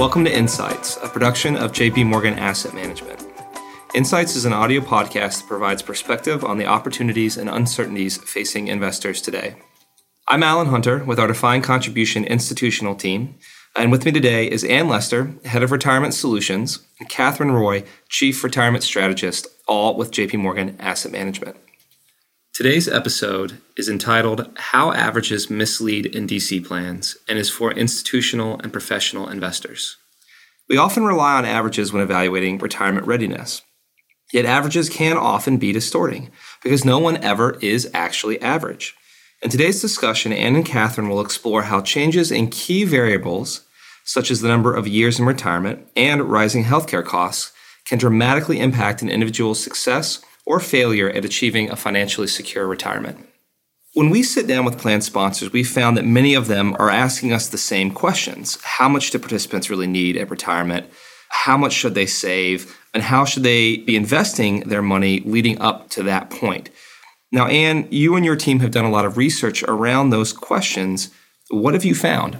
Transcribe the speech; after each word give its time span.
Welcome 0.00 0.24
to 0.24 0.34
Insights, 0.34 0.96
a 1.02 1.08
production 1.10 1.58
of 1.58 1.72
JP 1.72 2.06
Morgan 2.06 2.38
Asset 2.38 2.72
Management. 2.72 3.22
Insights 3.94 4.34
is 4.34 4.46
an 4.46 4.52
audio 4.54 4.80
podcast 4.80 5.40
that 5.40 5.46
provides 5.46 5.82
perspective 5.82 6.42
on 6.42 6.56
the 6.56 6.64
opportunities 6.64 7.36
and 7.36 7.50
uncertainties 7.50 8.16
facing 8.16 8.68
investors 8.68 9.20
today. 9.20 9.56
I'm 10.26 10.42
Alan 10.42 10.68
Hunter 10.68 11.04
with 11.04 11.18
our 11.18 11.26
Defined 11.26 11.64
Contribution 11.64 12.24
Institutional 12.24 12.94
team, 12.94 13.34
and 13.76 13.92
with 13.92 14.06
me 14.06 14.10
today 14.10 14.50
is 14.50 14.64
Anne 14.64 14.88
Lester, 14.88 15.34
Head 15.44 15.62
of 15.62 15.70
Retirement 15.70 16.14
Solutions, 16.14 16.78
and 16.98 17.10
Katherine 17.10 17.50
Roy, 17.50 17.84
Chief 18.08 18.42
Retirement 18.42 18.82
Strategist, 18.82 19.48
all 19.68 19.98
with 19.98 20.12
JP 20.12 20.38
Morgan 20.38 20.76
Asset 20.80 21.12
Management. 21.12 21.58
Today's 22.52 22.88
episode 22.88 23.58
is 23.78 23.88
entitled 23.88 24.50
How 24.58 24.92
Averages 24.92 25.48
Mislead 25.48 26.04
in 26.04 26.26
DC 26.26 26.62
Plans 26.62 27.16
and 27.26 27.38
is 27.38 27.48
for 27.48 27.72
institutional 27.72 28.60
and 28.60 28.70
professional 28.70 29.30
investors. 29.30 29.96
We 30.70 30.76
often 30.76 31.02
rely 31.02 31.34
on 31.34 31.44
averages 31.44 31.92
when 31.92 32.00
evaluating 32.00 32.58
retirement 32.58 33.04
readiness. 33.04 33.62
Yet 34.32 34.44
averages 34.44 34.88
can 34.88 35.16
often 35.16 35.56
be 35.56 35.72
distorting 35.72 36.30
because 36.62 36.84
no 36.84 37.00
one 37.00 37.16
ever 37.24 37.58
is 37.60 37.90
actually 37.92 38.40
average. 38.40 38.94
In 39.42 39.50
today's 39.50 39.80
discussion, 39.80 40.32
Anne 40.32 40.54
and 40.54 40.64
Katherine 40.64 41.08
will 41.08 41.20
explore 41.20 41.62
how 41.62 41.80
changes 41.80 42.30
in 42.30 42.50
key 42.50 42.84
variables, 42.84 43.62
such 44.04 44.30
as 44.30 44.42
the 44.42 44.48
number 44.48 44.72
of 44.72 44.86
years 44.86 45.18
in 45.18 45.26
retirement 45.26 45.88
and 45.96 46.30
rising 46.30 46.62
healthcare 46.62 47.04
costs, 47.04 47.50
can 47.84 47.98
dramatically 47.98 48.60
impact 48.60 49.02
an 49.02 49.10
individual's 49.10 49.60
success 49.60 50.22
or 50.46 50.60
failure 50.60 51.10
at 51.10 51.24
achieving 51.24 51.68
a 51.68 51.74
financially 51.74 52.28
secure 52.28 52.68
retirement. 52.68 53.26
When 53.94 54.08
we 54.10 54.22
sit 54.22 54.46
down 54.46 54.64
with 54.64 54.78
plan 54.78 55.00
sponsors, 55.00 55.52
we 55.52 55.64
found 55.64 55.96
that 55.96 56.04
many 56.04 56.34
of 56.34 56.46
them 56.46 56.76
are 56.78 56.90
asking 56.90 57.32
us 57.32 57.48
the 57.48 57.58
same 57.58 57.90
questions. 57.90 58.56
How 58.62 58.88
much 58.88 59.10
do 59.10 59.18
participants 59.18 59.68
really 59.68 59.88
need 59.88 60.16
at 60.16 60.30
retirement? 60.30 60.86
How 61.28 61.56
much 61.56 61.72
should 61.72 61.96
they 61.96 62.06
save? 62.06 62.78
And 62.94 63.02
how 63.02 63.24
should 63.24 63.42
they 63.42 63.78
be 63.78 63.96
investing 63.96 64.60
their 64.60 64.82
money 64.82 65.20
leading 65.24 65.60
up 65.60 65.90
to 65.90 66.04
that 66.04 66.30
point? 66.30 66.70
Now, 67.32 67.48
Anne, 67.48 67.88
you 67.90 68.14
and 68.14 68.24
your 68.24 68.36
team 68.36 68.60
have 68.60 68.70
done 68.70 68.84
a 68.84 68.90
lot 68.90 69.04
of 69.04 69.16
research 69.16 69.64
around 69.64 70.10
those 70.10 70.32
questions. 70.32 71.10
What 71.48 71.74
have 71.74 71.84
you 71.84 71.96
found? 71.96 72.38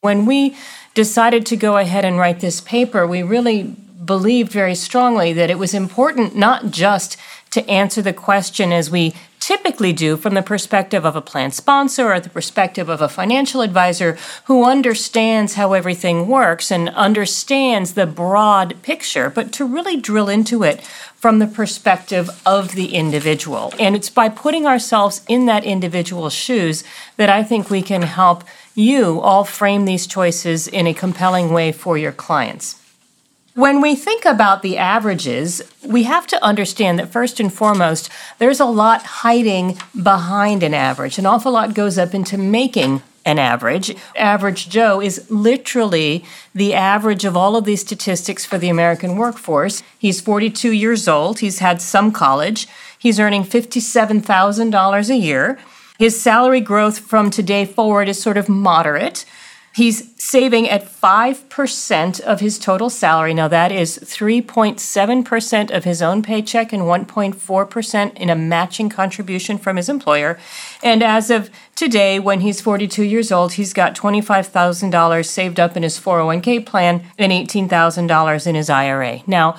When 0.00 0.24
we 0.24 0.56
decided 0.94 1.44
to 1.46 1.56
go 1.56 1.76
ahead 1.76 2.06
and 2.06 2.16
write 2.16 2.40
this 2.40 2.62
paper, 2.62 3.06
we 3.06 3.22
really 3.22 3.64
believed 4.02 4.50
very 4.50 4.74
strongly 4.74 5.34
that 5.34 5.50
it 5.50 5.58
was 5.58 5.74
important 5.74 6.34
not 6.34 6.70
just 6.70 7.18
to 7.50 7.68
answer 7.68 8.00
the 8.00 8.14
question 8.14 8.72
as 8.72 8.90
we 8.90 9.14
typically 9.40 9.92
do 9.92 10.16
from 10.16 10.34
the 10.34 10.42
perspective 10.42 11.04
of 11.04 11.16
a 11.16 11.20
plan 11.20 11.50
sponsor 11.50 12.12
or 12.12 12.20
the 12.20 12.28
perspective 12.28 12.88
of 12.88 13.00
a 13.00 13.08
financial 13.08 13.62
advisor 13.62 14.16
who 14.44 14.64
understands 14.64 15.54
how 15.54 15.72
everything 15.72 16.28
works 16.28 16.70
and 16.70 16.90
understands 16.90 17.94
the 17.94 18.06
broad 18.06 18.80
picture, 18.82 19.30
but 19.30 19.50
to 19.50 19.64
really 19.64 19.96
drill 19.96 20.28
into 20.28 20.62
it 20.62 20.80
from 21.16 21.38
the 21.38 21.46
perspective 21.46 22.30
of 22.46 22.74
the 22.74 22.94
individual. 22.94 23.72
And 23.78 23.96
it's 23.96 24.10
by 24.10 24.28
putting 24.28 24.66
ourselves 24.66 25.22
in 25.28 25.46
that 25.46 25.64
individual's 25.64 26.32
shoes 26.32 26.84
that 27.16 27.28
I 27.28 27.42
think 27.42 27.68
we 27.68 27.82
can 27.82 28.02
help 28.02 28.44
you 28.74 29.20
all 29.20 29.44
frame 29.44 29.84
these 29.84 30.06
choices 30.06 30.68
in 30.68 30.86
a 30.86 30.94
compelling 30.94 31.52
way 31.52 31.72
for 31.72 31.98
your 31.98 32.12
clients. 32.12 32.79
When 33.60 33.82
we 33.82 33.94
think 33.94 34.24
about 34.24 34.62
the 34.62 34.78
averages, 34.78 35.60
we 35.86 36.04
have 36.04 36.26
to 36.28 36.42
understand 36.42 36.98
that 36.98 37.12
first 37.12 37.40
and 37.40 37.52
foremost, 37.52 38.08
there's 38.38 38.58
a 38.58 38.64
lot 38.64 39.02
hiding 39.02 39.76
behind 40.02 40.62
an 40.62 40.72
average. 40.72 41.18
An 41.18 41.26
awful 41.26 41.52
lot 41.52 41.74
goes 41.74 41.98
up 41.98 42.14
into 42.14 42.38
making 42.38 43.02
an 43.26 43.38
average. 43.38 43.94
Average 44.16 44.70
Joe 44.70 45.02
is 45.02 45.30
literally 45.30 46.24
the 46.54 46.72
average 46.72 47.26
of 47.26 47.36
all 47.36 47.54
of 47.54 47.66
these 47.66 47.82
statistics 47.82 48.46
for 48.46 48.56
the 48.56 48.70
American 48.70 49.16
workforce. 49.16 49.82
He's 49.98 50.22
42 50.22 50.72
years 50.72 51.06
old, 51.06 51.40
he's 51.40 51.58
had 51.58 51.82
some 51.82 52.12
college, 52.12 52.66
he's 52.98 53.20
earning 53.20 53.44
$57,000 53.44 55.10
a 55.10 55.16
year. 55.16 55.58
His 55.98 56.18
salary 56.18 56.62
growth 56.62 57.00
from 57.00 57.28
today 57.28 57.66
forward 57.66 58.08
is 58.08 58.22
sort 58.22 58.38
of 58.38 58.48
moderate. 58.48 59.26
He's 59.72 60.20
saving 60.20 60.68
at 60.68 60.84
5% 60.84 62.20
of 62.20 62.40
his 62.40 62.58
total 62.58 62.90
salary. 62.90 63.34
Now, 63.34 63.46
that 63.48 63.70
is 63.70 63.98
3.7% 63.98 65.70
of 65.70 65.84
his 65.84 66.02
own 66.02 66.22
paycheck 66.22 66.72
and 66.72 66.82
1.4% 66.82 68.16
in 68.16 68.30
a 68.30 68.34
matching 68.34 68.88
contribution 68.88 69.58
from 69.58 69.76
his 69.76 69.88
employer. 69.88 70.40
And 70.82 71.04
as 71.04 71.30
of 71.30 71.50
today, 71.76 72.18
when 72.18 72.40
he's 72.40 72.60
42 72.60 73.04
years 73.04 73.30
old, 73.30 73.52
he's 73.52 73.72
got 73.72 73.94
$25,000 73.94 75.24
saved 75.24 75.60
up 75.60 75.76
in 75.76 75.84
his 75.84 76.00
401k 76.00 76.66
plan 76.66 77.04
and 77.16 77.30
$18,000 77.30 78.46
in 78.46 78.54
his 78.56 78.68
IRA. 78.68 79.20
Now, 79.28 79.56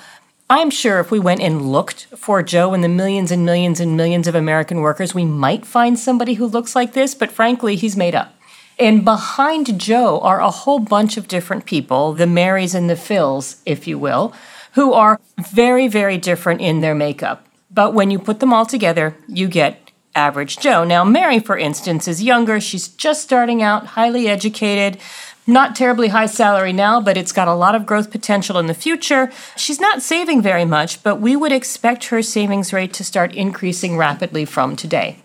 I'm 0.49 0.69
sure 0.69 0.99
if 0.99 1.11
we 1.11 1.19
went 1.19 1.39
and 1.39 1.71
looked 1.71 2.07
for 2.07 2.43
Joe 2.43 2.73
and 2.73 2.83
the 2.83 2.89
millions 2.89 3.31
and 3.31 3.45
millions 3.45 3.79
and 3.79 3.95
millions 3.95 4.27
of 4.27 4.35
American 4.35 4.81
workers, 4.81 5.15
we 5.15 5.23
might 5.23 5.65
find 5.65 5.97
somebody 5.97 6.33
who 6.33 6.45
looks 6.45 6.75
like 6.75 6.91
this, 6.91 7.15
but 7.15 7.31
frankly, 7.31 7.77
he's 7.77 7.95
made 7.95 8.13
up. 8.13 8.35
And 8.81 9.05
behind 9.05 9.79
Joe 9.79 10.19
are 10.21 10.41
a 10.41 10.49
whole 10.49 10.79
bunch 10.79 11.15
of 11.15 11.27
different 11.27 11.65
people, 11.65 12.13
the 12.13 12.25
Marys 12.25 12.73
and 12.73 12.89
the 12.89 12.95
Phils, 12.95 13.61
if 13.63 13.85
you 13.85 13.99
will, 13.99 14.33
who 14.71 14.93
are 14.93 15.19
very, 15.39 15.87
very 15.87 16.17
different 16.17 16.61
in 16.61 16.81
their 16.81 16.95
makeup. 16.95 17.45
But 17.69 17.93
when 17.93 18.09
you 18.09 18.17
put 18.17 18.39
them 18.39 18.51
all 18.51 18.65
together, 18.65 19.15
you 19.27 19.47
get 19.47 19.91
average 20.15 20.57
Joe. 20.57 20.83
Now, 20.83 21.03
Mary, 21.03 21.37
for 21.37 21.59
instance, 21.59 22.07
is 22.07 22.23
younger. 22.23 22.59
She's 22.59 22.87
just 22.87 23.21
starting 23.21 23.61
out, 23.61 23.85
highly 23.85 24.27
educated, 24.27 24.99
not 25.45 25.75
terribly 25.75 26.07
high 26.07 26.25
salary 26.25 26.73
now, 26.73 26.99
but 26.99 27.17
it's 27.17 27.31
got 27.31 27.47
a 27.47 27.53
lot 27.53 27.75
of 27.75 27.85
growth 27.85 28.09
potential 28.09 28.57
in 28.57 28.65
the 28.65 28.73
future. 28.73 29.31
She's 29.55 29.79
not 29.79 30.01
saving 30.01 30.41
very 30.41 30.65
much, 30.65 31.03
but 31.03 31.21
we 31.21 31.35
would 31.35 31.51
expect 31.51 32.05
her 32.05 32.23
savings 32.23 32.73
rate 32.73 32.93
to 32.93 33.03
start 33.03 33.35
increasing 33.35 33.95
rapidly 33.95 34.43
from 34.43 34.75
today. 34.75 35.17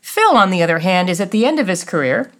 Phil, 0.00 0.36
on 0.36 0.50
the 0.50 0.62
other 0.64 0.80
hand, 0.80 1.08
is 1.08 1.20
at 1.20 1.30
the 1.30 1.46
end 1.46 1.60
of 1.60 1.68
his 1.68 1.84
career. 1.84 2.32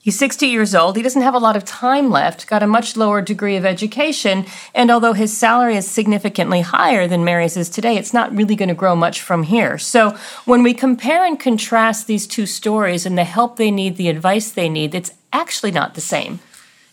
He's 0.00 0.18
60 0.18 0.46
years 0.46 0.74
old. 0.74 0.96
He 0.96 1.02
doesn't 1.02 1.22
have 1.22 1.34
a 1.34 1.38
lot 1.38 1.56
of 1.56 1.64
time 1.64 2.10
left, 2.10 2.46
got 2.46 2.62
a 2.62 2.68
much 2.68 2.96
lower 2.96 3.20
degree 3.20 3.56
of 3.56 3.66
education, 3.66 4.46
and 4.74 4.90
although 4.90 5.12
his 5.12 5.36
salary 5.36 5.76
is 5.76 5.90
significantly 5.90 6.60
higher 6.60 7.08
than 7.08 7.24
Mary's 7.24 7.56
is 7.56 7.68
today, 7.68 7.96
it's 7.96 8.14
not 8.14 8.34
really 8.34 8.54
going 8.54 8.68
to 8.68 8.74
grow 8.74 8.94
much 8.94 9.20
from 9.20 9.42
here. 9.42 9.76
So 9.76 10.16
when 10.44 10.62
we 10.62 10.72
compare 10.72 11.26
and 11.26 11.38
contrast 11.38 12.06
these 12.06 12.26
two 12.28 12.46
stories 12.46 13.06
and 13.06 13.18
the 13.18 13.24
help 13.24 13.56
they 13.56 13.72
need, 13.72 13.96
the 13.96 14.08
advice 14.08 14.50
they 14.52 14.68
need, 14.68 14.94
it's 14.94 15.12
actually 15.32 15.72
not 15.72 15.94
the 15.94 16.00
same. 16.00 16.38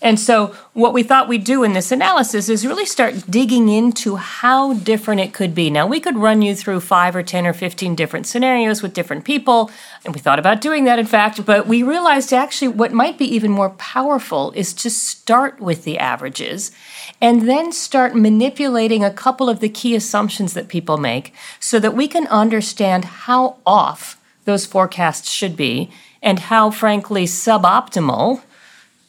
And 0.02 0.20
so, 0.20 0.48
what 0.74 0.94
we 0.94 1.04
thought 1.04 1.30
we'd 1.30 1.46
do 1.46 1.64
in 1.64 1.74
this 1.74 1.92
analysis 1.92 2.50
is 2.50 2.68
really 2.68 2.86
start 2.86 3.30
digging 3.30 3.70
into 3.70 4.18
how 4.18 4.74
different 4.74 5.22
it 5.22 5.34
could 5.34 5.56
be. 5.56 5.70
Now, 5.70 5.88
we 5.88 6.02
could 6.02 6.18
run 6.18 6.42
you 6.42 6.54
through 6.54 6.82
five 6.82 7.16
or 7.16 7.24
10 7.24 7.48
or 7.48 7.54
15 7.54 7.96
different 7.96 8.28
scenarios 8.28 8.82
with 8.82 8.94
different 8.94 9.24
people, 9.24 9.72
and 10.04 10.14
we 10.14 10.20
thought 10.20 10.38
about 10.38 10.60
doing 10.60 10.84
that, 10.84 11.00
in 11.00 11.06
fact, 11.06 11.46
but 11.46 11.66
we 11.66 11.82
realized 11.82 12.34
actually 12.34 12.68
what 12.68 12.92
might 12.92 13.18
be 13.18 13.26
even 13.34 13.52
more 13.52 13.70
powerful 13.72 14.52
is 14.52 14.74
to 14.74 14.90
start 14.90 15.62
with 15.62 15.86
the 15.86 15.98
averages 15.98 16.72
and 17.22 17.48
then 17.48 17.72
start 17.72 18.16
manipulating 18.16 19.04
a 19.04 19.14
couple 19.14 19.50
of 19.50 19.62
the 19.62 19.70
key 19.70 19.96
assumptions 19.96 20.54
that 20.54 20.68
people 20.68 20.98
make 20.98 21.34
so 21.60 21.80
that 21.80 21.96
we 21.96 22.08
can 22.08 22.28
understand 22.28 23.06
how 23.06 23.58
off 23.66 24.22
those 24.44 24.66
forecasts 24.66 25.32
should 25.32 25.56
be 25.56 25.90
and 26.22 26.40
how, 26.40 26.70
frankly, 26.70 27.26
suboptimal 27.26 28.42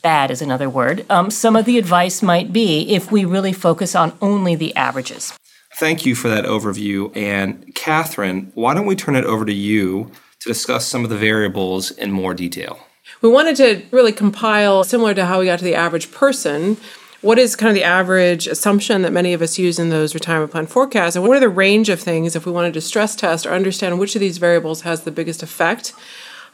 bad 0.07 0.31
is 0.31 0.41
another 0.41 0.71
word, 0.71 1.05
um, 1.11 1.33
some 1.33 1.57
of 1.57 1.65
the 1.65 1.79
advice 1.79 2.23
might 2.23 2.53
be 2.53 2.95
if 2.95 3.11
we 3.11 3.25
really 3.25 3.53
focus 3.53 3.97
on 3.97 4.17
only 4.23 4.55
the 4.55 4.73
averages. 4.77 5.37
Thank 5.75 6.07
you 6.07 6.15
for 6.15 6.29
that 6.29 6.45
overview. 6.45 7.11
And 7.17 7.75
Katherine, 7.75 8.53
why 8.55 8.73
don't 8.73 8.87
we 8.87 8.95
turn 8.95 9.17
it 9.17 9.25
over 9.25 9.45
to 9.45 9.53
you 9.53 10.13
to 10.39 10.49
discuss 10.49 10.87
some 10.87 11.03
of 11.03 11.11
the 11.11 11.17
variables 11.17 11.91
in 11.91 12.13
more 12.13 12.35
detail? 12.35 12.79
We 13.21 13.29
wanted 13.29 13.57
to 13.57 13.83
really 13.91 14.13
compile, 14.13 14.85
similar 14.85 15.13
to 15.13 15.27
how 15.27 15.41
we 15.41 15.47
got 15.47 15.59
to 15.59 15.65
the 15.65 15.75
average 15.75 16.13
person, 16.13 16.77
what 17.21 17.41
is 17.41 17.57
kind 17.57 17.71
of 17.71 17.75
the 17.75 17.83
average 17.83 18.47
assumption 18.47 19.03
that 19.03 19.13
many 19.13 19.33
of 19.33 19.43
us 19.43 19.59
use 19.59 19.81
in 19.81 19.89
those 19.89 20.15
retirement 20.15 20.53
plan 20.53 20.69
forecasts? 20.69 21.17
And 21.17 21.27
what 21.27 21.37
are 21.37 21.41
the 21.41 21.49
range 21.49 21.89
of 21.89 21.99
things 21.99 22.37
if 22.37 22.47
we 22.47 22.53
wanted 22.53 22.75
to 22.75 22.81
stress 22.81 23.17
test 23.17 23.45
or 23.45 23.51
understand 23.51 23.99
which 23.99 24.15
of 24.15 24.21
these 24.21 24.39
variables 24.39 24.83
has 24.83 25.01
the 25.01 25.11
biggest 25.11 25.43
effect 25.43 25.93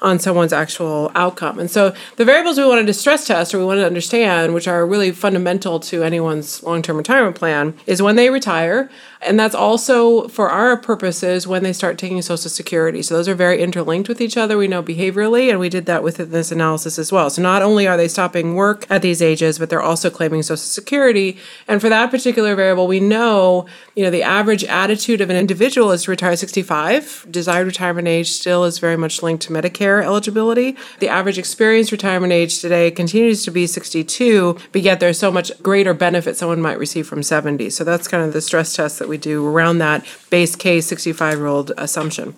on 0.03 0.19
someone's 0.19 0.53
actual 0.53 1.11
outcome. 1.15 1.59
And 1.59 1.71
so 1.71 1.95
the 2.17 2.25
variables 2.25 2.59
we 2.59 2.67
wanted 2.67 2.87
to 2.89 2.93
stress 2.93 3.27
test 3.27 3.55
or 3.55 3.59
we 3.59 3.65
wanted 3.65 3.83
to 3.83 3.87
understand, 3.87 4.53
which 4.53 4.69
are 4.69 4.85
really 4.85 5.13
fundamental 5.13 5.81
to 5.81 6.03
anyone's 6.03 6.63
long 6.63 6.83
term 6.83 6.97
retirement 6.97 7.37
plan, 7.37 7.75
is 7.87 8.03
when 8.03 8.17
they 8.17 8.29
retire. 8.29 8.91
And 9.25 9.39
that's 9.39 9.55
also 9.55 10.27
for 10.27 10.51
our 10.51 10.77
purposes 10.77 11.47
when 11.47 11.63
they 11.63 11.73
start 11.73 11.97
taking 11.97 12.21
Social 12.23 12.51
Security. 12.51 13.03
So 13.03 13.15
those 13.15 13.29
are 13.29 13.37
very 13.37 13.63
interlinked 13.63 14.09
with 14.09 14.21
each 14.21 14.37
other, 14.37 14.59
we 14.59 14.67
know 14.67 14.83
behaviorally, 14.83 15.49
and 15.49 15.61
we 15.61 15.69
did 15.69 15.87
that 15.87 16.03
within 16.03 16.31
this 16.31 16.51
analysis 16.51 16.99
as 16.99 17.13
well. 17.13 17.31
So 17.31 17.41
not 17.41 17.63
only 17.63 17.87
are 17.87 17.97
they 17.97 18.09
stopping 18.09 18.57
work 18.57 18.85
at 18.91 19.01
these 19.01 19.23
ages, 19.23 19.61
but 19.61 19.71
they're 19.71 19.81
also 19.81 20.11
claiming 20.11 20.43
Social 20.43 20.57
Security. 20.57 21.39
And 21.69 21.81
for 21.81 21.89
that 21.89 22.11
particular 22.11 22.57
variable, 22.57 22.89
we 22.89 22.99
know, 22.99 23.67
you 23.95 24.03
know, 24.03 24.11
the 24.11 24.25
average 24.25 24.65
attitude 24.65 25.21
of 25.21 25.31
an 25.31 25.37
individual 25.37 25.93
is 25.93 26.03
to 26.05 26.11
retire 26.11 26.35
65. 26.35 27.27
Desired 27.31 27.67
retirement 27.67 28.09
age 28.09 28.31
still 28.33 28.65
is 28.65 28.81
very 28.81 28.97
much 28.97 29.23
linked 29.23 29.45
to 29.45 29.53
Medicare 29.53 29.92
eligibility. 30.01 30.77
The 31.01 31.09
average 31.09 31.39
experienced 31.39 31.91
retirement 31.91 32.33
age 32.33 32.61
today 32.61 32.91
continues 32.91 33.45
to 33.45 33.51
be 33.51 33.67
62, 33.67 34.57
but 34.71 34.83
yet 34.83 35.01
there's 35.01 35.19
so 35.19 35.33
much 35.33 35.61
greater 35.63 35.93
benefit 35.93 36.37
someone 36.37 36.63
might 36.63 36.79
receive 36.79 37.07
from 37.07 37.23
70. 37.23 37.71
So 37.71 37.83
that's 37.83 38.07
kind 38.07 38.25
of 38.25 38.33
the 38.33 38.41
stress 38.41 38.77
test 38.77 38.99
that 39.01 39.09
we 39.09 39.19
do 39.19 39.47
around 39.47 39.79
that 39.79 40.07
base 40.31 40.55
case 40.55 40.87
65 40.87 41.39
year 41.39 41.47
old 41.47 41.73
assumption, 41.77 42.37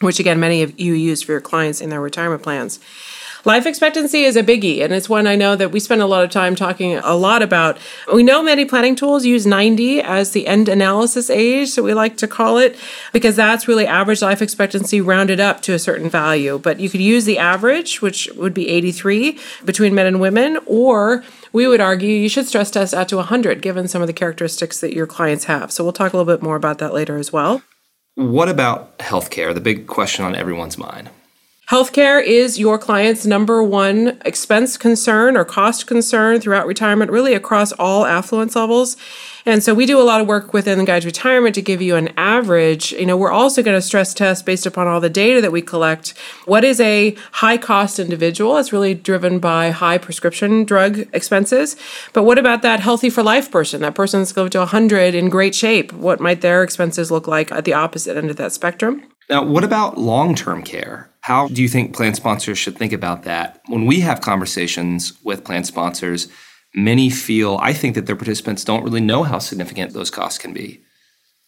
which 0.00 0.18
again, 0.18 0.40
many 0.40 0.62
of 0.62 0.80
you 0.80 0.94
use 0.94 1.22
for 1.22 1.32
your 1.32 1.40
clients 1.40 1.80
in 1.80 1.90
their 1.90 2.00
retirement 2.00 2.42
plans. 2.42 2.80
Life 3.46 3.64
expectancy 3.64 4.24
is 4.24 4.34
a 4.34 4.42
biggie, 4.42 4.82
and 4.82 4.92
it's 4.92 5.08
one 5.08 5.28
I 5.28 5.36
know 5.36 5.54
that 5.54 5.70
we 5.70 5.78
spend 5.78 6.02
a 6.02 6.06
lot 6.06 6.24
of 6.24 6.30
time 6.30 6.56
talking 6.56 6.96
a 6.96 7.14
lot 7.14 7.42
about. 7.42 7.78
We 8.12 8.24
know 8.24 8.42
many 8.42 8.64
planning 8.64 8.96
tools 8.96 9.24
use 9.24 9.46
90 9.46 10.00
as 10.00 10.32
the 10.32 10.48
end 10.48 10.68
analysis 10.68 11.30
age, 11.30 11.68
so 11.68 11.84
we 11.84 11.94
like 11.94 12.16
to 12.16 12.26
call 12.26 12.58
it, 12.58 12.76
because 13.12 13.36
that's 13.36 13.68
really 13.68 13.86
average 13.86 14.20
life 14.20 14.42
expectancy 14.42 15.00
rounded 15.00 15.38
up 15.38 15.62
to 15.62 15.74
a 15.74 15.78
certain 15.78 16.10
value. 16.10 16.58
But 16.58 16.80
you 16.80 16.90
could 16.90 17.00
use 17.00 17.24
the 17.24 17.38
average, 17.38 18.02
which 18.02 18.28
would 18.34 18.52
be 18.52 18.68
83 18.68 19.38
between 19.64 19.94
men 19.94 20.06
and 20.06 20.20
women, 20.20 20.58
or 20.66 21.22
we 21.52 21.68
would 21.68 21.80
argue 21.80 22.08
you 22.08 22.28
should 22.28 22.48
stress 22.48 22.72
test 22.72 22.94
out 22.94 23.08
to 23.10 23.16
100 23.18 23.62
given 23.62 23.86
some 23.86 24.02
of 24.02 24.08
the 24.08 24.12
characteristics 24.12 24.80
that 24.80 24.92
your 24.92 25.06
clients 25.06 25.44
have. 25.44 25.70
So 25.70 25.84
we'll 25.84 25.92
talk 25.92 26.12
a 26.12 26.16
little 26.16 26.34
bit 26.34 26.42
more 26.42 26.56
about 26.56 26.78
that 26.78 26.92
later 26.92 27.16
as 27.16 27.32
well. 27.32 27.62
What 28.16 28.48
about 28.48 28.98
healthcare? 28.98 29.54
The 29.54 29.60
big 29.60 29.86
question 29.86 30.24
on 30.24 30.34
everyone's 30.34 30.76
mind. 30.76 31.10
Healthcare 31.70 32.24
is 32.24 32.60
your 32.60 32.78
client's 32.78 33.26
number 33.26 33.60
one 33.60 34.20
expense 34.24 34.76
concern 34.76 35.36
or 35.36 35.44
cost 35.44 35.88
concern 35.88 36.40
throughout 36.40 36.64
retirement, 36.64 37.10
really 37.10 37.34
across 37.34 37.72
all 37.72 38.06
affluence 38.06 38.54
levels. 38.54 38.96
And 39.44 39.64
so 39.64 39.74
we 39.74 39.84
do 39.84 40.00
a 40.00 40.02
lot 40.02 40.20
of 40.20 40.28
work 40.28 40.52
within 40.52 40.78
the 40.78 40.84
Guide 40.84 41.02
to 41.02 41.08
Retirement 41.08 41.56
to 41.56 41.62
give 41.62 41.82
you 41.82 41.96
an 41.96 42.10
average. 42.16 42.92
You 42.92 43.06
know, 43.06 43.16
we're 43.16 43.32
also 43.32 43.64
going 43.64 43.76
to 43.76 43.82
stress 43.82 44.14
test 44.14 44.46
based 44.46 44.64
upon 44.64 44.86
all 44.86 45.00
the 45.00 45.10
data 45.10 45.40
that 45.40 45.50
we 45.50 45.60
collect. 45.60 46.16
What 46.44 46.62
is 46.62 46.78
a 46.78 47.16
high 47.32 47.58
cost 47.58 47.98
individual? 47.98 48.56
It's 48.58 48.72
really 48.72 48.94
driven 48.94 49.40
by 49.40 49.70
high 49.70 49.98
prescription 49.98 50.64
drug 50.64 51.08
expenses. 51.12 51.74
But 52.12 52.22
what 52.22 52.38
about 52.38 52.62
that 52.62 52.78
healthy 52.78 53.10
for 53.10 53.24
life 53.24 53.50
person? 53.50 53.80
That 53.80 53.96
person 53.96 54.20
that's 54.20 54.32
going 54.32 54.50
to 54.50 54.58
100 54.60 55.16
in 55.16 55.30
great 55.30 55.54
shape. 55.54 55.92
What 55.92 56.20
might 56.20 56.42
their 56.42 56.62
expenses 56.62 57.10
look 57.10 57.26
like 57.26 57.50
at 57.50 57.64
the 57.64 57.74
opposite 57.74 58.16
end 58.16 58.30
of 58.30 58.36
that 58.36 58.52
spectrum? 58.52 59.02
Now, 59.28 59.44
what 59.44 59.64
about 59.64 59.98
long 59.98 60.36
term 60.36 60.62
care? 60.62 61.10
How 61.26 61.48
do 61.48 61.60
you 61.60 61.66
think 61.66 61.92
plan 61.92 62.14
sponsors 62.14 62.56
should 62.56 62.78
think 62.78 62.92
about 62.92 63.24
that? 63.24 63.60
When 63.66 63.84
we 63.84 63.98
have 63.98 64.20
conversations 64.20 65.12
with 65.24 65.42
plan 65.42 65.64
sponsors, 65.64 66.28
many 66.72 67.10
feel, 67.10 67.58
I 67.60 67.72
think, 67.72 67.96
that 67.96 68.06
their 68.06 68.14
participants 68.14 68.62
don't 68.62 68.84
really 68.84 69.00
know 69.00 69.24
how 69.24 69.40
significant 69.40 69.92
those 69.92 70.08
costs 70.08 70.38
can 70.38 70.52
be. 70.52 70.84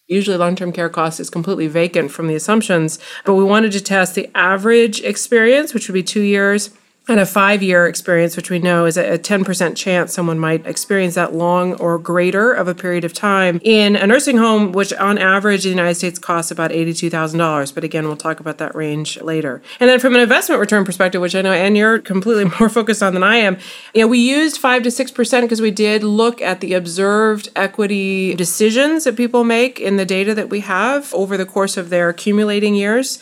Usually, 0.09 0.37
long 0.37 0.57
term 0.57 0.73
care 0.73 0.89
cost 0.89 1.21
is 1.21 1.31
completely 1.31 1.69
vacant 1.69 2.11
from 2.11 2.27
the 2.27 2.35
assumptions, 2.35 2.99
but 3.25 3.37
we 3.37 3.45
wanted 3.45 3.71
to 3.71 3.81
test 3.81 4.17
the 4.17 4.29
average 4.35 5.01
experience, 5.03 5.73
which 5.73 5.87
would 5.87 5.95
be 5.95 6.03
two 6.03 6.23
years, 6.23 6.71
and 7.09 7.19
a 7.19 7.27
five 7.27 7.63
year 7.63 7.87
experience, 7.87 8.37
which 8.37 8.51
we 8.51 8.59
know 8.59 8.85
is 8.85 8.97
a 8.97 9.19
10% 9.19 9.77
chance 9.77 10.13
someone 10.13 10.39
might 10.39 10.67
experience 10.67 11.15
that 11.15 11.35
long 11.35 11.75
or 11.75 11.99
greater 11.99 12.53
of 12.53 12.69
a 12.69 12.75
period 12.75 13.05
of 13.05 13.15
time 13.15 13.61
in 13.65 13.97
a 13.97 14.07
nursing 14.07 14.37
home, 14.37 14.73
which 14.73 14.93
on 14.95 15.17
average 15.17 15.65
in 15.65 15.73
the 15.73 15.77
United 15.77 15.95
States 15.95 16.19
costs 16.19 16.51
about 16.51 16.71
$82,000. 16.71 17.75
But 17.75 17.83
again, 17.83 18.07
we'll 18.07 18.17
talk 18.17 18.41
about 18.41 18.59
that 18.59 18.75
range 18.75 19.21
later. 19.23 19.63
And 19.81 19.89
then 19.89 19.99
from 19.99 20.15
an 20.15 20.21
investment 20.21 20.61
return 20.61 20.85
perspective, 20.85 21.23
which 21.23 21.35
I 21.35 21.43
know, 21.43 21.53
and 21.53 21.77
you're 21.77 21.99
completely 21.99 22.45
more 22.61 22.69
focused 22.69 23.03
on 23.03 23.15
than 23.15 23.23
I 23.23 23.37
am, 23.37 23.57
you 23.95 24.03
know, 24.03 24.09
we 24.09 24.19
used 24.19 24.59
5 24.59 24.83
to 24.83 24.91
6% 24.91 25.43
because 25.43 25.63
we 25.63 25.71
did 25.71 26.05
look 26.05 26.43
at 26.43 26.61
the 26.61 26.75
observed 26.75 27.49
equity 27.57 28.35
decisions 28.35 29.05
that 29.05 29.17
people 29.17 29.45
make 29.45 29.81
in 29.81 29.97
the 29.97 30.05
data 30.05 30.35
that 30.35 30.51
we 30.51 30.61
have 30.61 31.13
over 31.15 31.37
the 31.37 31.47
course 31.47 31.77
of 31.77 31.89
their 31.89 32.11
accumulating 32.11 32.75
years. 32.75 33.19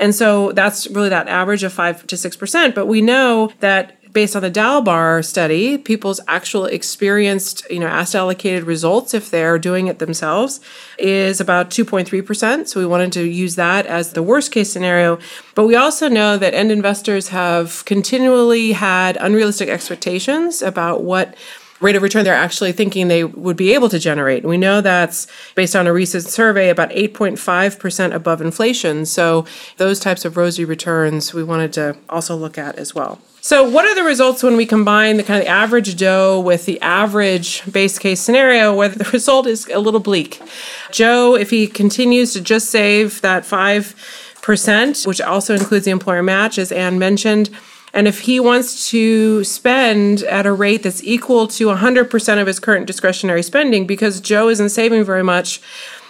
And 0.00 0.14
so 0.14 0.50
that's 0.52 0.88
really 0.88 1.10
that 1.10 1.28
average 1.28 1.62
of 1.62 1.72
5 1.72 2.06
to 2.08 2.16
6%. 2.16 2.74
But 2.74 2.86
we 2.86 3.02
know 3.02 3.52
that 3.60 3.96
based 4.12 4.34
on 4.34 4.42
the 4.42 4.50
Dalbar 4.50 5.24
study, 5.24 5.78
people's 5.78 6.20
actual 6.26 6.64
experienced, 6.64 7.68
you 7.70 7.78
know, 7.78 7.86
asset 7.86 8.20
allocated 8.20 8.64
results, 8.64 9.14
if 9.14 9.30
they're 9.30 9.58
doing 9.58 9.86
it 9.86 9.98
themselves, 9.98 10.58
is 10.98 11.40
about 11.40 11.70
2.3%. 11.70 12.66
So 12.66 12.80
we 12.80 12.86
wanted 12.86 13.12
to 13.12 13.24
use 13.24 13.54
that 13.56 13.86
as 13.86 14.12
the 14.12 14.22
worst 14.22 14.52
case 14.52 14.72
scenario. 14.72 15.18
But 15.54 15.66
we 15.66 15.76
also 15.76 16.08
know 16.08 16.36
that 16.38 16.54
end 16.54 16.72
investors 16.72 17.28
have 17.28 17.84
continually 17.84 18.72
had 18.72 19.16
unrealistic 19.20 19.68
expectations 19.68 20.62
about 20.62 21.04
what 21.04 21.36
rate 21.80 21.96
of 21.96 22.02
return 22.02 22.24
they're 22.24 22.34
actually 22.34 22.72
thinking 22.72 23.08
they 23.08 23.24
would 23.24 23.56
be 23.56 23.72
able 23.74 23.88
to 23.88 23.98
generate. 23.98 24.44
We 24.44 24.58
know 24.58 24.80
that's 24.80 25.26
based 25.54 25.74
on 25.74 25.86
a 25.86 25.92
recent 25.92 26.24
survey 26.24 26.68
about 26.68 26.90
8.5% 26.90 28.14
above 28.14 28.40
inflation. 28.40 29.06
So 29.06 29.46
those 29.78 29.98
types 29.98 30.24
of 30.24 30.36
rosy 30.36 30.64
returns 30.64 31.32
we 31.34 31.42
wanted 31.42 31.72
to 31.74 31.96
also 32.08 32.36
look 32.36 32.58
at 32.58 32.76
as 32.76 32.94
well. 32.94 33.20
So, 33.42 33.68
what 33.68 33.86
are 33.86 33.94
the 33.94 34.02
results 34.02 34.42
when 34.42 34.58
we 34.58 34.66
combine 34.66 35.16
the 35.16 35.22
kind 35.22 35.40
of 35.40 35.48
average 35.48 35.96
Joe 35.96 36.38
with 36.38 36.66
the 36.66 36.78
average 36.82 37.62
base 37.72 37.98
case 37.98 38.20
scenario 38.20 38.74
where 38.74 38.90
the 38.90 39.08
result 39.12 39.46
is 39.46 39.66
a 39.68 39.78
little 39.78 40.00
bleak? 40.00 40.42
Joe, 40.90 41.36
if 41.36 41.48
he 41.48 41.66
continues 41.66 42.34
to 42.34 42.42
just 42.42 42.68
save 42.68 43.22
that 43.22 43.44
5%, 43.44 45.06
which 45.06 45.22
also 45.22 45.54
includes 45.54 45.86
the 45.86 45.90
employer 45.90 46.22
match, 46.22 46.58
as 46.58 46.70
Anne 46.70 46.98
mentioned, 46.98 47.48
and 47.92 48.06
if 48.06 48.20
he 48.20 48.40
wants 48.40 48.88
to 48.90 49.42
spend 49.44 50.22
at 50.24 50.46
a 50.46 50.52
rate 50.52 50.82
that's 50.82 51.02
equal 51.02 51.46
to 51.48 51.66
100% 51.66 52.40
of 52.40 52.46
his 52.46 52.60
current 52.60 52.86
discretionary 52.86 53.42
spending, 53.42 53.86
because 53.86 54.20
Joe 54.20 54.48
isn't 54.48 54.70
saving 54.70 55.04
very 55.04 55.22
much 55.22 55.60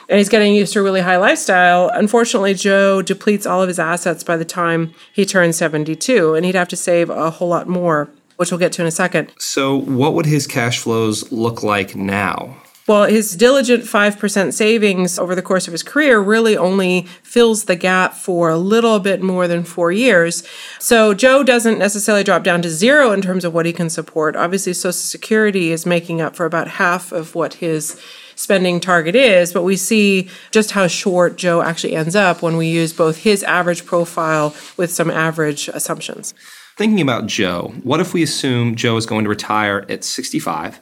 and 0.08 0.18
he's 0.18 0.28
getting 0.28 0.54
used 0.54 0.72
to 0.72 0.80
a 0.80 0.82
really 0.82 1.00
high 1.00 1.16
lifestyle, 1.16 1.88
unfortunately, 1.94 2.52
Joe 2.52 3.00
depletes 3.00 3.46
all 3.46 3.62
of 3.62 3.68
his 3.68 3.78
assets 3.78 4.24
by 4.24 4.36
the 4.36 4.44
time 4.44 4.92
he 5.12 5.24
turns 5.24 5.56
72, 5.56 6.34
and 6.34 6.44
he'd 6.44 6.56
have 6.56 6.68
to 6.68 6.76
save 6.76 7.10
a 7.10 7.30
whole 7.30 7.48
lot 7.48 7.68
more, 7.68 8.10
which 8.36 8.50
we'll 8.50 8.58
get 8.58 8.72
to 8.72 8.82
in 8.82 8.88
a 8.88 8.90
second. 8.90 9.32
So, 9.38 9.76
what 9.76 10.14
would 10.14 10.26
his 10.26 10.48
cash 10.48 10.80
flows 10.80 11.30
look 11.30 11.62
like 11.62 11.94
now? 11.94 12.56
Well, 12.86 13.04
his 13.04 13.36
diligent 13.36 13.84
5% 13.84 14.52
savings 14.52 15.18
over 15.18 15.34
the 15.34 15.42
course 15.42 15.68
of 15.68 15.72
his 15.72 15.82
career 15.82 16.18
really 16.18 16.56
only 16.56 17.02
fills 17.22 17.64
the 17.64 17.76
gap 17.76 18.14
for 18.14 18.50
a 18.50 18.56
little 18.56 18.98
bit 18.98 19.22
more 19.22 19.46
than 19.46 19.62
four 19.62 19.92
years. 19.92 20.42
So 20.80 21.14
Joe 21.14 21.44
doesn't 21.44 21.78
necessarily 21.78 22.24
drop 22.24 22.42
down 22.42 22.62
to 22.62 22.70
zero 22.70 23.12
in 23.12 23.22
terms 23.22 23.44
of 23.44 23.54
what 23.54 23.66
he 23.66 23.72
can 23.72 23.90
support. 23.90 24.34
Obviously, 24.34 24.72
Social 24.72 24.92
Security 24.92 25.70
is 25.70 25.86
making 25.86 26.20
up 26.20 26.34
for 26.34 26.46
about 26.46 26.66
half 26.66 27.12
of 27.12 27.34
what 27.34 27.54
his 27.54 28.00
spending 28.34 28.80
target 28.80 29.14
is, 29.14 29.52
but 29.52 29.62
we 29.62 29.76
see 29.76 30.28
just 30.50 30.70
how 30.70 30.86
short 30.86 31.36
Joe 31.36 31.60
actually 31.60 31.94
ends 31.94 32.16
up 32.16 32.42
when 32.42 32.56
we 32.56 32.66
use 32.66 32.92
both 32.92 33.18
his 33.18 33.42
average 33.44 33.84
profile 33.84 34.54
with 34.76 34.90
some 34.90 35.10
average 35.10 35.68
assumptions. 35.68 36.32
Thinking 36.76 37.02
about 37.02 37.26
Joe, 37.26 37.74
what 37.82 38.00
if 38.00 38.14
we 38.14 38.22
assume 38.22 38.74
Joe 38.74 38.96
is 38.96 39.04
going 39.04 39.24
to 39.24 39.30
retire 39.30 39.84
at 39.90 40.02
65? 40.02 40.80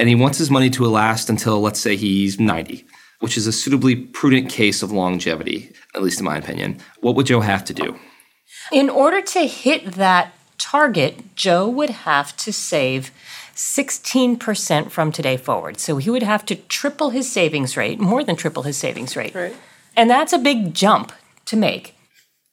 And 0.00 0.08
he 0.08 0.14
wants 0.14 0.38
his 0.38 0.50
money 0.50 0.70
to 0.70 0.86
last 0.86 1.28
until, 1.28 1.60
let's 1.60 1.78
say, 1.78 1.94
he's 1.94 2.40
90, 2.40 2.86
which 3.18 3.36
is 3.36 3.46
a 3.46 3.52
suitably 3.52 3.94
prudent 3.94 4.48
case 4.48 4.82
of 4.82 4.90
longevity, 4.90 5.70
at 5.94 6.00
least 6.00 6.20
in 6.20 6.24
my 6.24 6.38
opinion. 6.38 6.78
What 7.02 7.14
would 7.16 7.26
Joe 7.26 7.40
have 7.40 7.66
to 7.66 7.74
do? 7.74 7.98
In 8.72 8.88
order 8.88 9.20
to 9.20 9.40
hit 9.40 9.92
that 9.92 10.32
target, 10.56 11.36
Joe 11.36 11.68
would 11.68 11.90
have 11.90 12.34
to 12.38 12.50
save 12.50 13.10
16% 13.54 14.90
from 14.90 15.12
today 15.12 15.36
forward. 15.36 15.78
So 15.78 15.98
he 15.98 16.08
would 16.08 16.22
have 16.22 16.46
to 16.46 16.54
triple 16.54 17.10
his 17.10 17.30
savings 17.30 17.76
rate, 17.76 18.00
more 18.00 18.24
than 18.24 18.36
triple 18.36 18.62
his 18.62 18.78
savings 18.78 19.16
rate. 19.16 19.34
Right. 19.34 19.54
And 19.94 20.08
that's 20.08 20.32
a 20.32 20.38
big 20.38 20.72
jump 20.72 21.12
to 21.44 21.56
make. 21.56 21.94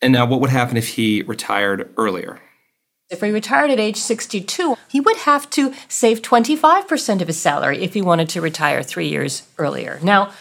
And 0.02 0.12
now, 0.12 0.26
what 0.26 0.42
would 0.42 0.50
happen 0.50 0.76
if 0.76 0.90
he 0.90 1.22
retired 1.22 1.94
earlier? 1.96 2.42
If 3.10 3.22
he 3.22 3.32
retired 3.32 3.72
at 3.72 3.80
age 3.80 3.96
62, 3.96 4.76
he 4.90 5.00
would 5.00 5.18
have 5.18 5.50
to 5.52 5.74
save 5.88 6.22
25% 6.22 7.22
of 7.22 7.28
his 7.28 7.40
salary 7.40 7.82
if 7.82 7.94
he 7.94 8.02
wanted 8.02 8.28
to 8.30 8.42
retire 8.42 8.84
three 8.84 9.08
years 9.08 9.44
earlier. 9.58 9.98
Now, 10.04 10.34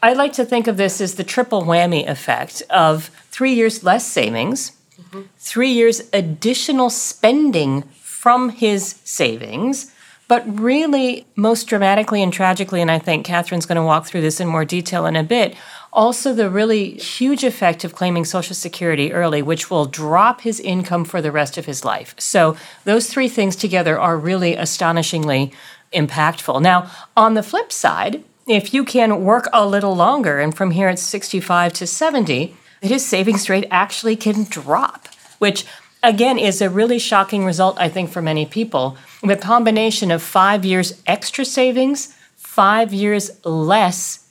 I 0.00 0.12
like 0.12 0.32
to 0.34 0.44
think 0.44 0.68
of 0.68 0.76
this 0.76 1.00
as 1.00 1.16
the 1.16 1.24
triple 1.24 1.62
whammy 1.62 2.08
effect 2.08 2.62
of 2.70 3.10
three 3.30 3.52
years 3.54 3.82
less 3.82 4.06
savings, 4.06 4.72
mm-hmm. 5.00 5.22
three 5.38 5.72
years 5.72 6.02
additional 6.12 6.90
spending 6.90 7.82
from 8.00 8.50
his 8.50 9.00
savings, 9.02 9.92
but 10.28 10.44
really, 10.60 11.26
most 11.34 11.64
dramatically 11.64 12.22
and 12.22 12.32
tragically, 12.32 12.80
and 12.80 12.90
I 12.90 13.00
think 13.00 13.26
Katherine's 13.26 13.66
going 13.66 13.76
to 13.76 13.82
walk 13.82 14.06
through 14.06 14.22
this 14.22 14.40
in 14.40 14.46
more 14.46 14.64
detail 14.64 15.06
in 15.06 15.16
a 15.16 15.24
bit, 15.24 15.56
also, 15.92 16.32
the 16.32 16.48
really 16.48 16.92
huge 16.92 17.44
effect 17.44 17.84
of 17.84 17.94
claiming 17.94 18.24
Social 18.24 18.54
Security 18.54 19.12
early, 19.12 19.42
which 19.42 19.70
will 19.70 19.84
drop 19.84 20.40
his 20.40 20.58
income 20.58 21.04
for 21.04 21.20
the 21.20 21.30
rest 21.30 21.58
of 21.58 21.66
his 21.66 21.84
life. 21.84 22.14
So, 22.18 22.56
those 22.84 23.08
three 23.08 23.28
things 23.28 23.56
together 23.56 24.00
are 24.00 24.16
really 24.16 24.54
astonishingly 24.54 25.52
impactful. 25.92 26.62
Now, 26.62 26.90
on 27.14 27.34
the 27.34 27.42
flip 27.42 27.70
side, 27.70 28.24
if 28.46 28.72
you 28.72 28.84
can 28.84 29.22
work 29.22 29.48
a 29.52 29.66
little 29.66 29.94
longer, 29.94 30.40
and 30.40 30.56
from 30.56 30.70
here 30.70 30.88
it's 30.88 31.02
65 31.02 31.74
to 31.74 31.86
70, 31.86 32.56
his 32.80 33.04
savings 33.04 33.50
rate 33.50 33.66
actually 33.70 34.16
can 34.16 34.44
drop, 34.44 35.08
which 35.38 35.66
again 36.02 36.38
is 36.38 36.62
a 36.62 36.70
really 36.70 36.98
shocking 36.98 37.44
result, 37.44 37.76
I 37.78 37.90
think, 37.90 38.10
for 38.10 38.22
many 38.22 38.46
people. 38.46 38.96
The 39.22 39.36
combination 39.36 40.10
of 40.10 40.22
five 40.22 40.64
years 40.64 41.02
extra 41.06 41.44
savings, 41.44 42.16
five 42.36 42.94
years 42.94 43.30
less 43.44 44.21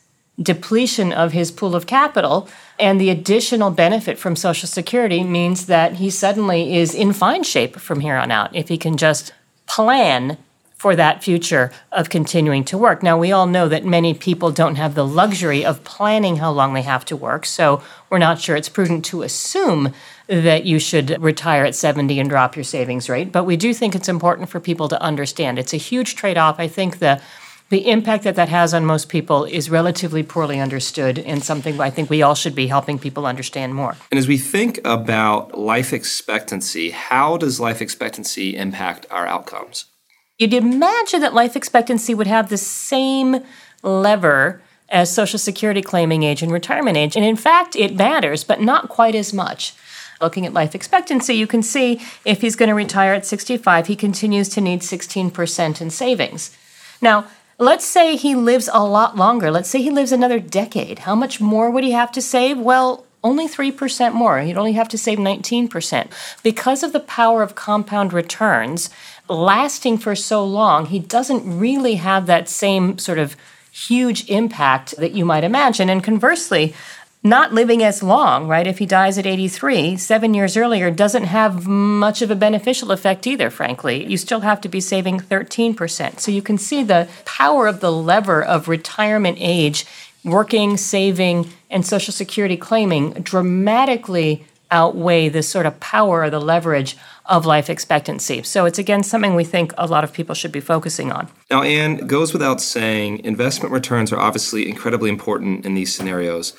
depletion 0.42 1.14
of 1.14 1.32
his 1.34 1.52
pool 1.52 1.76
of 1.76 1.86
capital 1.86 2.48
And 2.82 3.00
the 3.00 3.12
additional 3.12 3.70
benefit 3.70 4.18
from 4.18 4.36
Social 4.36 4.68
Security 4.68 5.24
means 5.24 5.68
that 5.68 5.94
he 5.94 6.10
suddenly 6.10 6.76
is 6.76 6.96
in 6.96 7.14
fine 7.14 7.44
shape 7.44 7.76
from 7.78 8.00
here 8.00 8.16
on 8.16 8.32
out 8.32 8.56
if 8.56 8.70
he 8.70 8.78
can 8.78 8.98
just 8.98 9.34
plan 9.68 10.40
for 10.76 10.96
that 10.96 11.24
future 11.24 11.72
of 11.92 12.10
continuing 12.10 12.64
to 12.64 12.76
work. 12.76 13.04
Now, 13.04 13.20
we 13.20 13.32
all 13.32 13.46
know 13.46 13.68
that 13.68 13.86
many 13.86 14.16
people 14.16 14.50
don't 14.50 14.78
have 14.78 14.96
the 14.96 15.06
luxury 15.06 15.64
of 15.64 15.84
planning 15.84 16.38
how 16.38 16.50
long 16.50 16.74
they 16.74 16.82
have 16.82 17.06
to 17.06 17.16
work, 17.16 17.46
so 17.46 17.84
we're 18.10 18.18
not 18.18 18.42
sure 18.42 18.56
it's 18.56 18.68
prudent 18.68 19.06
to 19.06 19.22
assume 19.22 19.94
that 20.26 20.66
you 20.66 20.80
should 20.80 21.22
retire 21.22 21.66
at 21.66 21.76
70 21.76 22.20
and 22.20 22.32
drop 22.32 22.56
your 22.56 22.64
savings 22.64 23.10
rate. 23.10 23.32
But 23.32 23.44
we 23.44 23.58
do 23.58 23.76
think 23.76 23.94
it's 23.94 24.10
important 24.10 24.50
for 24.50 24.60
people 24.60 24.88
to 24.88 25.00
understand. 25.00 25.60
It's 25.60 25.76
a 25.76 25.78
huge 25.78 26.16
trade 26.16 26.40
off. 26.40 26.60
I 26.60 26.68
think 26.68 26.98
the 26.98 27.22
the 27.72 27.90
impact 27.90 28.26
that 28.26 28.36
that 28.36 28.50
has 28.50 28.74
on 28.74 28.86
most 28.86 29.08
people 29.08 29.46
is 29.46 29.70
relatively 29.70 30.24
poorly 30.24 30.60
understood 30.60 31.18
and 31.18 31.42
something 31.42 31.80
I 31.80 31.90
think 31.90 32.10
we 32.10 32.22
all 32.22 32.36
should 32.36 32.54
be 32.54 32.68
helping 32.68 33.00
people 33.00 33.26
understand 33.26 33.74
more. 33.74 33.96
And 34.12 34.20
as 34.20 34.28
we 34.28 34.38
think 34.38 34.82
about 34.84 35.58
life 35.58 35.94
expectancy, 35.94 36.90
how 36.90 37.38
does 37.38 37.62
life 37.62 37.82
expectancy 37.82 38.58
impact 38.58 39.06
our 39.10 39.26
outcomes? 39.26 39.86
You'd 40.38 40.54
imagine 40.54 41.22
that 41.22 41.34
life 41.34 41.56
expectancy 41.56 42.14
would 42.14 42.28
have 42.28 42.50
the 42.50 42.58
same 42.58 43.38
lever 43.84 44.62
as 44.90 45.14
Social 45.14 45.40
Security 45.40 45.82
claiming 45.82 46.24
age 46.24 46.44
and 46.44 46.52
retirement 46.52 46.98
age. 46.98 47.16
And 47.16 47.24
in 47.24 47.38
fact, 47.38 47.78
it 47.78 47.96
matters, 47.96 48.44
but 48.44 48.60
not 48.60 48.90
quite 48.90 49.16
as 49.16 49.32
much. 49.34 49.74
Looking 50.20 50.46
at 50.46 50.52
life 50.52 50.76
expectancy, 50.76 51.36
you 51.36 51.48
can 51.48 51.64
see 51.64 52.02
if 52.26 52.42
he's 52.42 52.58
going 52.58 52.68
to 52.68 52.76
retire 52.76 53.14
at 53.14 53.26
65, 53.26 53.88
he 53.88 53.96
continues 53.96 54.50
to 54.50 54.60
need 54.60 54.82
16% 54.82 55.80
in 55.82 55.90
savings. 55.90 56.58
Now, 57.02 57.26
Let's 57.62 57.86
say 57.86 58.16
he 58.16 58.34
lives 58.34 58.72
a 58.74 58.84
lot 58.84 59.16
longer. 59.16 59.52
Let's 59.52 59.70
say 59.70 59.84
he 59.84 59.92
lives 59.92 60.12
another 60.12 60.40
decade. 60.40 60.98
How 60.98 61.14
much 61.14 61.40
more 61.40 61.70
would 61.70 61.84
he 61.84 61.92
have 61.92 62.12
to 62.14 62.20
save? 62.20 62.58
Well, 62.58 63.06
only 63.24 63.48
3% 63.48 64.16
more. 64.16 64.40
He'd 64.40 64.58
only 64.58 64.74
have 64.74 64.90
to 64.90 64.98
save 64.98 65.20
19%. 65.20 66.10
Because 66.42 66.82
of 66.82 66.92
the 66.92 67.00
power 67.00 67.44
of 67.44 67.54
compound 67.54 68.14
returns 68.14 68.90
lasting 69.30 70.00
for 70.00 70.16
so 70.16 70.44
long, 70.44 70.88
he 70.88 70.98
doesn't 70.98 71.60
really 71.60 71.96
have 71.98 72.26
that 72.26 72.50
same 72.50 72.98
sort 72.98 73.20
of 73.20 73.36
huge 73.72 74.28
impact 74.28 74.96
that 74.98 75.12
you 75.12 75.24
might 75.24 75.44
imagine. 75.44 75.88
And 75.88 76.04
conversely, 76.04 76.74
not 77.24 77.54
living 77.54 77.84
as 77.84 78.02
long, 78.02 78.48
right? 78.48 78.66
If 78.66 78.80
he 78.80 78.86
dies 78.86 79.18
at 79.18 79.28
83, 79.28 79.98
seven 79.98 80.34
years 80.34 80.58
earlier, 80.58 80.90
doesn't 80.90 81.26
have 81.26 81.68
much 81.68 82.22
of 82.22 82.32
a 82.32 82.36
beneficial 82.36 82.92
effect 82.92 83.28
either, 83.28 83.50
frankly. 83.50 84.06
You 84.06 84.18
still 84.18 84.40
have 84.42 84.60
to 84.62 84.70
be 84.70 84.82
saving 84.82 85.20
13%. 85.20 86.20
So 86.20 86.32
you 86.32 86.42
can 86.42 86.58
see 86.58 86.84
the 86.84 87.08
power 87.26 87.68
of 87.68 87.80
the 87.80 87.92
lever 87.92 88.44
of 88.44 88.68
retirement 88.68 89.38
age, 89.40 89.86
working, 90.24 90.78
saving, 90.78 91.50
and 91.70 91.86
Social 91.86 92.14
Security 92.14 92.58
claiming 92.58 93.12
dramatically 93.14 94.46
outweigh 94.72 95.30
the 95.30 95.44
sort 95.44 95.66
of 95.66 95.80
power 95.80 96.22
or 96.24 96.30
the 96.30 96.40
leverage 96.40 96.98
of 97.26 97.46
life 97.46 97.70
expectancy. 97.70 98.42
So 98.42 98.66
it's 98.66 98.80
again 98.80 99.04
something 99.04 99.36
we 99.36 99.44
think 99.44 99.74
a 99.78 99.86
lot 99.86 100.04
of 100.04 100.14
people 100.14 100.34
should 100.34 100.52
be 100.52 100.60
focusing 100.60 101.12
on. 101.12 101.28
Now, 101.52 101.62
Anne, 101.62 102.08
goes 102.08 102.34
without 102.34 102.62
saying, 102.62 103.24
investment 103.24 103.74
returns 103.74 104.12
are 104.12 104.20
obviously 104.20 104.68
incredibly 104.68 105.10
important 105.10 105.66
in 105.66 105.76
these 105.76 105.94
scenarios. 105.94 106.56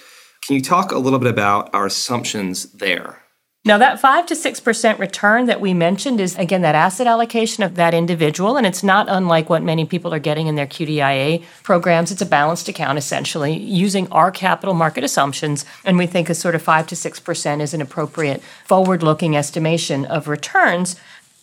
Can 0.47 0.57
you 0.57 0.63
talk 0.63 0.91
a 0.91 0.99
little 0.99 1.21
bit 1.21 1.31
about 1.31 1.73
our 1.73 1.87
assumptions 1.87 2.65
there? 2.73 3.23
Now, 3.65 3.79
that 3.79 4.01
5 4.01 4.27
to 4.27 4.35
6% 4.35 4.99
return 4.99 5.47
that 5.47 5.61
we 5.61 5.73
mentioned 5.73 6.19
is, 6.19 6.37
again, 6.37 6.63
that 6.63 6.75
asset 6.75 7.07
allocation 7.07 7.63
of 7.63 7.77
that 7.77 7.95
individual. 7.95 8.57
And 8.57 8.67
it's 8.67 8.83
not 8.83 9.07
unlike 9.09 9.49
what 9.49 9.63
many 9.63 9.85
people 9.85 10.13
are 10.13 10.19
getting 10.19 10.49
in 10.49 10.57
their 10.57 10.67
QDIA 10.67 11.45
programs. 11.63 12.11
It's 12.11 12.21
a 12.21 12.27
balanced 12.27 12.69
account, 12.69 12.99
essentially, 12.99 13.57
using 13.57 14.11
our 14.11 14.33
capital 14.33 14.75
market 14.75 15.05
assumptions. 15.05 15.65
And 15.85 15.97
we 15.97 16.09
think 16.09 16.29
a 16.29 16.35
sort 16.35 16.57
of 16.57 16.63
5 16.63 16.89
to 16.89 16.97
6% 16.97 17.61
is 17.61 17.73
an 17.73 17.81
appropriate 17.81 18.43
forward 18.67 19.05
looking 19.05 19.37
estimation 19.37 20.07
of 20.07 20.27
returns. 20.27 20.97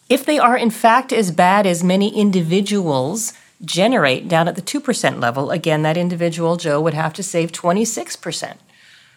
If 0.10 0.26
they 0.26 0.40
are, 0.40 0.58
in 0.58 0.72
fact, 0.72 1.14
as 1.14 1.32
bad 1.32 1.66
as 1.66 1.86
many 1.86 2.14
individuals 2.14 3.32
generate 3.64 4.28
down 4.28 4.50
at 4.50 4.58
the 4.58 4.62
2% 4.62 5.22
level, 5.22 5.52
again, 5.52 5.84
that 5.84 5.96
individual, 5.96 6.58
Joe, 6.58 6.82
would 6.82 6.96
have 6.96 7.14
to 7.14 7.24
save 7.24 7.54
26%. 7.54 8.58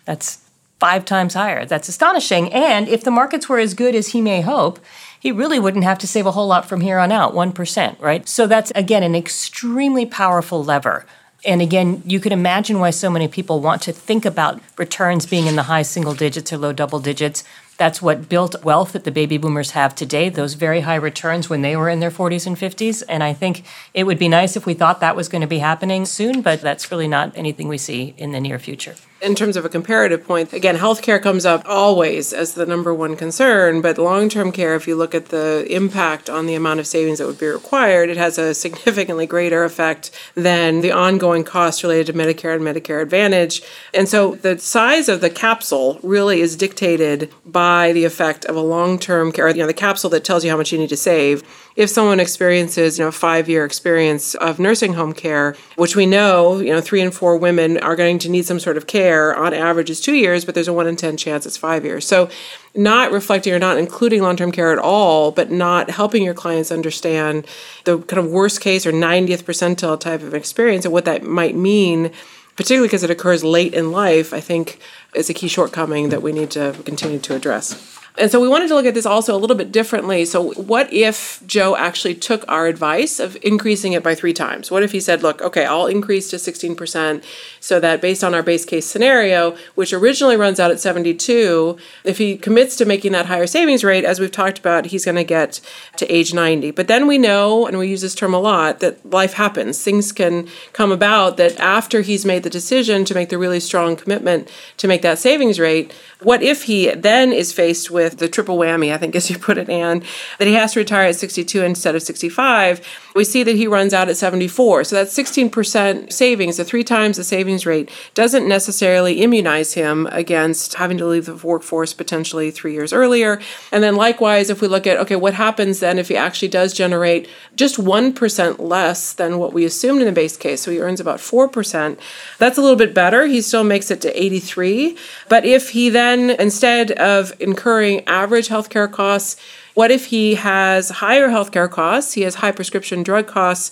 That's 0.05 0.39
five 0.81 1.05
times 1.05 1.35
higher. 1.35 1.65
That's 1.65 1.89
astonishing. 1.89 2.53
And 2.53 2.89
if 2.89 3.05
the 3.05 3.11
markets 3.11 3.49
were 3.49 3.61
as 3.61 3.75
good 3.75 3.95
as 3.95 4.09
he 4.09 4.21
may 4.21 4.41
hope, 4.41 4.81
he 5.21 5.31
really 5.31 5.61
wouldn't 5.61 5.85
have 5.85 5.99
to 5.99 6.09
save 6.09 6.27
a 6.27 6.33
whole 6.33 6.49
lot 6.49 6.69
from 6.69 6.81
here 6.81 6.99
on 6.99 7.13
out, 7.13 7.35
1%, 7.35 8.01
right? 8.01 8.29
So 8.29 8.49
that's, 8.49 8.73
again, 8.75 9.05
an 9.05 9.15
extremely 9.15 10.05
powerful 10.05 10.65
lever. 10.65 11.07
And 11.45 11.63
again, 11.63 12.03
you 12.05 12.19
can 12.19 12.33
imagine 12.33 12.81
why 12.81 12.91
so 12.91 13.11
many 13.11 13.29
people 13.29 13.61
want 13.61 13.83
to 13.83 13.93
think 13.93 14.25
about 14.25 14.61
returns 14.77 15.27
being 15.27 15.47
in 15.47 15.55
the 15.55 15.65
high 15.65 15.83
single 15.83 16.15
digits 16.15 16.53
or 16.53 16.59
low 16.59 16.73
double 16.73 16.99
digits. 16.99 17.45
That's 17.83 18.01
what 18.01 18.29
built 18.29 18.63
wealth 18.63 18.93
that 18.93 19.03
the 19.03 19.11
baby 19.11 19.39
boomers 19.39 19.73
have 19.73 19.97
today, 19.97 20.29
those 20.29 20.55
very 20.55 20.83
high 20.83 20.95
returns 20.95 21.51
when 21.51 21.63
they 21.63 21.77
were 21.77 21.89
in 21.89 21.99
their 21.99 22.13
40s 22.13 22.47
and 22.47 22.57
50s. 22.57 23.03
And 23.09 23.25
I 23.25 23.33
think 23.33 23.65
it 23.93 24.05
would 24.05 24.21
be 24.21 24.29
nice 24.29 24.57
if 24.57 24.67
we 24.67 24.75
thought 24.75 25.01
that 25.01 25.17
was 25.17 25.29
going 25.29 25.41
to 25.41 25.49
be 25.49 25.59
happening 25.59 26.07
soon, 26.07 26.43
but 26.43 26.61
that's 26.61 26.93
really 26.93 27.09
not 27.09 27.37
anything 27.37 27.67
we 27.67 27.79
see 27.79 28.15
in 28.17 28.31
the 28.31 28.39
near 28.39 28.61
future 28.61 28.95
in 29.23 29.37
terms 29.37 29.57
of 29.57 29.65
a 29.65 29.69
comparative 29.69 30.25
point, 30.27 30.53
again, 30.53 30.77
healthcare 30.77 31.23
comes 31.23 31.47
up 31.47 31.63
always 31.67 32.33
as 32.33 32.55
the 32.55 32.67
number 32.67 32.93
one 32.93 33.17
concern, 33.17 33.81
but 33.81 33.97
long 33.97 34.29
term 34.29 34.51
care, 34.51 34.75
if 34.75 34.89
you 34.89 34.97
look 34.97 35.15
at 35.15 35.27
the 35.27 35.65
impact 35.71 36.29
on 36.29 36.47
the 36.47 36.55
amount 36.55 36.81
of 36.81 36.87
savings 36.87 37.19
that 37.19 37.27
would 37.27 37.39
be 37.39 37.47
required, 37.47 38.11
it 38.11 38.17
has 38.17 38.37
a 38.37 38.53
significantly 38.53 39.27
greater 39.27 39.65
effect 39.65 40.11
than 40.35 40.81
the 40.81 40.91
ongoing 40.91 41.45
costs 41.45 41.83
related 41.85 42.07
to 42.07 42.13
Medicare 42.13 42.57
and 42.57 42.65
Medicare 42.65 43.01
Advantage. 43.01 43.63
And 43.95 44.09
so 44.09 44.35
the 44.35 44.59
size 44.59 45.09
of 45.09 45.21
the 45.21 45.31
capsule 45.31 46.01
really 46.03 46.41
is 46.41 46.57
dictated 46.57 47.33
by 47.47 47.72
the 47.93 48.05
effect 48.05 48.45
of 48.45 48.57
a 48.57 48.61
long 48.61 48.99
term 48.99 49.33
care, 49.33 49.49
you 49.49 49.57
know, 49.57 49.67
the 49.67 49.75
capsule 49.75 50.11
that 50.11 50.25
tells 50.25 50.45
you 50.45 50.51
how 50.51 50.57
much 50.57 50.73
you 50.73 50.79
need 50.79 50.89
to 50.91 50.97
save 50.97 51.43
if 51.75 51.89
someone 51.89 52.21
experiences, 52.21 52.99
you 52.99 53.05
know, 53.05 53.11
five-year 53.11 53.65
experience 53.65 54.35
of 54.35 54.59
nursing 54.59 54.93
home 54.93 55.13
care, 55.13 55.57
which 55.77 55.97
we 55.97 56.05
know, 56.05 56.59
you 56.59 56.73
know, 56.73 56.81
three 56.81 57.01
and 57.01 57.15
four 57.15 57.37
women 57.37 57.79
are 57.79 57.97
going 57.97 58.19
to 58.19 58.29
need 58.29 58.45
some 58.45 58.61
sort 58.61 58.77
of 58.77 58.87
care 58.87 59.35
on 59.35 59.55
average 59.55 59.89
is 59.89 60.01
two 60.01 60.15
years, 60.15 60.45
but 60.45 60.55
there's 60.55 60.69
a 60.69 60.73
one 60.73 60.87
in 60.87 60.97
10 60.97 61.17
chance 61.17 61.47
it's 61.47 61.57
five 61.57 61.85
years. 61.85 62.07
So 62.07 62.29
not 62.75 63.11
reflecting 63.11 63.53
or 63.53 63.59
not 63.59 63.79
including 63.79 64.23
long-term 64.23 64.53
care 64.53 64.73
at 64.73 64.79
all, 64.79 65.31
but 65.31 65.51
not 65.51 65.91
helping 65.91 66.23
your 66.23 66.35
clients 66.35 66.71
understand 66.71 67.47
the 67.85 67.99
kind 67.99 68.25
of 68.25 68.31
worst 68.31 68.61
case 68.61 68.87
or 68.87 68.93
90th 68.93 69.45
percentile 69.45 69.99
type 69.99 70.23
of 70.23 70.35
experience 70.35 70.85
and 70.85 70.93
what 70.93 71.05
that 71.07 71.23
might 71.23 71.57
mean, 71.57 72.13
particularly 72.57 72.89
because 72.89 73.03
it 73.03 73.11
occurs 73.11 73.43
late 73.45 73.75
in 73.75 73.93
life, 73.93 74.33
I 74.33 74.41
think 74.41 74.79
is 75.15 75.31
a 75.31 75.35
key 75.35 75.49
shortcoming 75.49 76.09
that 76.11 76.23
we 76.23 76.33
need 76.33 76.51
to 76.53 76.75
continue 76.85 77.19
to 77.21 77.35
address. 77.35 78.02
And 78.19 78.31
so 78.31 78.41
we 78.41 78.49
wanted 78.49 78.69
to 78.69 78.75
look 78.75 78.85
at 78.85 78.93
this 78.93 79.07
also 79.07 79.35
a 79.35 79.39
little 79.39 79.57
bit 79.57 79.73
differently. 79.73 80.27
So, 80.27 80.53
what 80.53 80.93
if 80.93 81.43
Joe 81.47 81.77
actually 81.77 82.15
took 82.15 82.45
our 82.47 82.67
advice 82.67 83.19
of 83.19 83.39
increasing 83.43 83.95
it 83.95 84.03
by 84.03 84.15
three 84.15 84.35
times? 84.35 84.71
What 84.71 84.83
if 84.83 84.93
he 84.93 85.01
said, 85.01 85.23
look, 85.23 85.41
okay, 85.41 85.65
I'll 85.65 85.87
increase 85.87 86.29
to 86.31 86.37
16% 86.37 87.25
so 87.59 87.81
that 87.81 88.03
based 88.03 88.23
on 88.23 88.35
our 88.35 88.43
base 88.43 88.67
case 88.67 88.85
scenario, 88.85 89.57
which 89.77 89.95
originally 89.95 90.37
runs 90.37 90.61
out 90.61 90.71
at 90.71 90.79
72, 90.79 91.79
if 92.05 92.19
he 92.19 92.37
commits 92.37 92.77
to 92.77 92.85
making 92.85 93.13
that 93.13 93.27
higher 93.27 93.47
savings 93.47 93.83
rate, 93.83 94.05
as 94.05 94.21
we've 94.21 94.31
talked 94.31 94.59
about, 94.59 94.87
he's 94.87 95.07
going 95.07 95.17
to 95.17 95.25
get 95.25 95.61
to 95.97 96.07
age 96.13 96.35
90. 96.35 96.71
But 96.73 96.89
then 96.89 97.07
we 97.07 97.17
know, 97.17 97.67
and 97.67 97.79
we 97.79 97.89
use 97.89 98.03
this 98.03 98.15
term 98.15 98.35
a 98.35 98.39
lot, 98.39 98.81
that 98.81 99.11
life 99.11 99.35
happens. 99.35 99.83
Things 99.83 100.13
can 100.13 100.49
come 100.75 100.93
about 100.93 101.39
that 101.39 101.59
after 101.59 102.03
he's 102.03 102.27
made 102.27 102.43
the 102.43 102.51
decision 102.51 103.07
to 103.07 103.15
make 103.15 103.31
the 103.31 103.39
really 103.39 103.61
strong 103.61 103.97
commitment 103.97 104.51
to 104.77 104.87
make 104.87 105.01
that 105.01 105.19
savings 105.19 105.59
rate, 105.59 105.95
what 106.21 106.43
if 106.43 106.65
he 106.65 106.91
then 106.91 107.33
is 107.33 107.53
faced 107.53 107.91
with 107.91 108.02
the 108.11 108.29
triple 108.29 108.57
whammy, 108.59 108.93
I 108.93 108.99
think 108.99 109.17
as 109.17 109.31
you 109.31 109.39
put 109.39 109.59
it, 109.59 109.69
Anne, 109.69 110.03
that 110.39 110.49
he 110.49 110.55
has 110.55 110.73
to 110.75 110.81
retire 110.81 111.07
at 111.07 111.17
62 111.17 111.63
instead 111.63 111.95
of 111.95 112.03
65? 112.03 112.87
We 113.15 113.25
see 113.25 113.43
that 113.43 113.57
he 113.57 113.67
runs 113.67 113.93
out 113.93 114.09
at 114.09 114.17
74. 114.17 114.85
So 114.85 114.97
that's 114.97 115.17
16% 115.17 116.13
savings, 116.13 116.57
the 116.57 116.65
three 116.65 116.85
times 116.85 117.17
the 117.17 117.25
savings 117.25 117.67
rate, 117.67 117.91
doesn't 118.15 118.49
necessarily 118.49 119.21
immunize 119.23 119.75
him 119.75 120.07
against 120.11 120.75
having 120.75 120.99
to 120.99 121.07
leave 121.07 121.27
the 121.27 121.37
workforce 121.37 121.93
potentially 121.93 122.51
three 122.51 122.73
years 122.73 122.93
earlier. 122.93 123.41
And 123.71 123.83
then 123.83 123.97
likewise, 123.97 124.51
if 124.51 124.61
we 124.61 124.69
look 124.69 124.87
at, 124.87 124.99
okay, 124.99 125.17
what 125.17 125.35
happens 125.35 125.81
then 125.81 125.99
if 125.99 126.09
he 126.09 126.17
actually 126.17 126.49
does 126.49 126.73
generate 126.73 127.29
just 127.57 127.77
1% 127.77 128.59
less 128.59 129.13
than 129.13 129.39
what 129.39 129.53
we 129.53 129.65
assumed 129.65 130.01
in 130.01 130.07
the 130.07 130.13
base 130.13 130.37
case? 130.37 130.63
So 130.63 130.71
he 130.71 130.81
earns 130.81 131.01
about 131.01 131.19
4%. 131.19 131.99
That's 132.39 132.59
a 132.59 132.63
little 132.63 132.77
bit 132.77 132.95
better. 132.95 133.27
He 133.27 133.41
still 133.41 133.65
makes 133.65 133.91
it 133.91 134.01
to 134.03 134.23
83. 134.23 134.97
But 135.29 135.45
if 135.45 135.71
he 135.71 135.89
then 135.89 136.31
instead 136.31 136.93
of 136.93 137.33
incurring 137.41 138.07
average 138.07 138.49
healthcare 138.49 138.91
costs, 138.91 139.37
what 139.75 139.91
if 139.91 140.07
he 140.07 140.35
has 140.35 140.91
higher 140.91 141.29
healthcare 141.29 141.71
costs? 141.71 142.13
He 142.13 142.23
has 142.23 142.37
high 142.37 142.53
prescription 142.53 143.03
drug 143.03 143.27
costs 143.27 143.71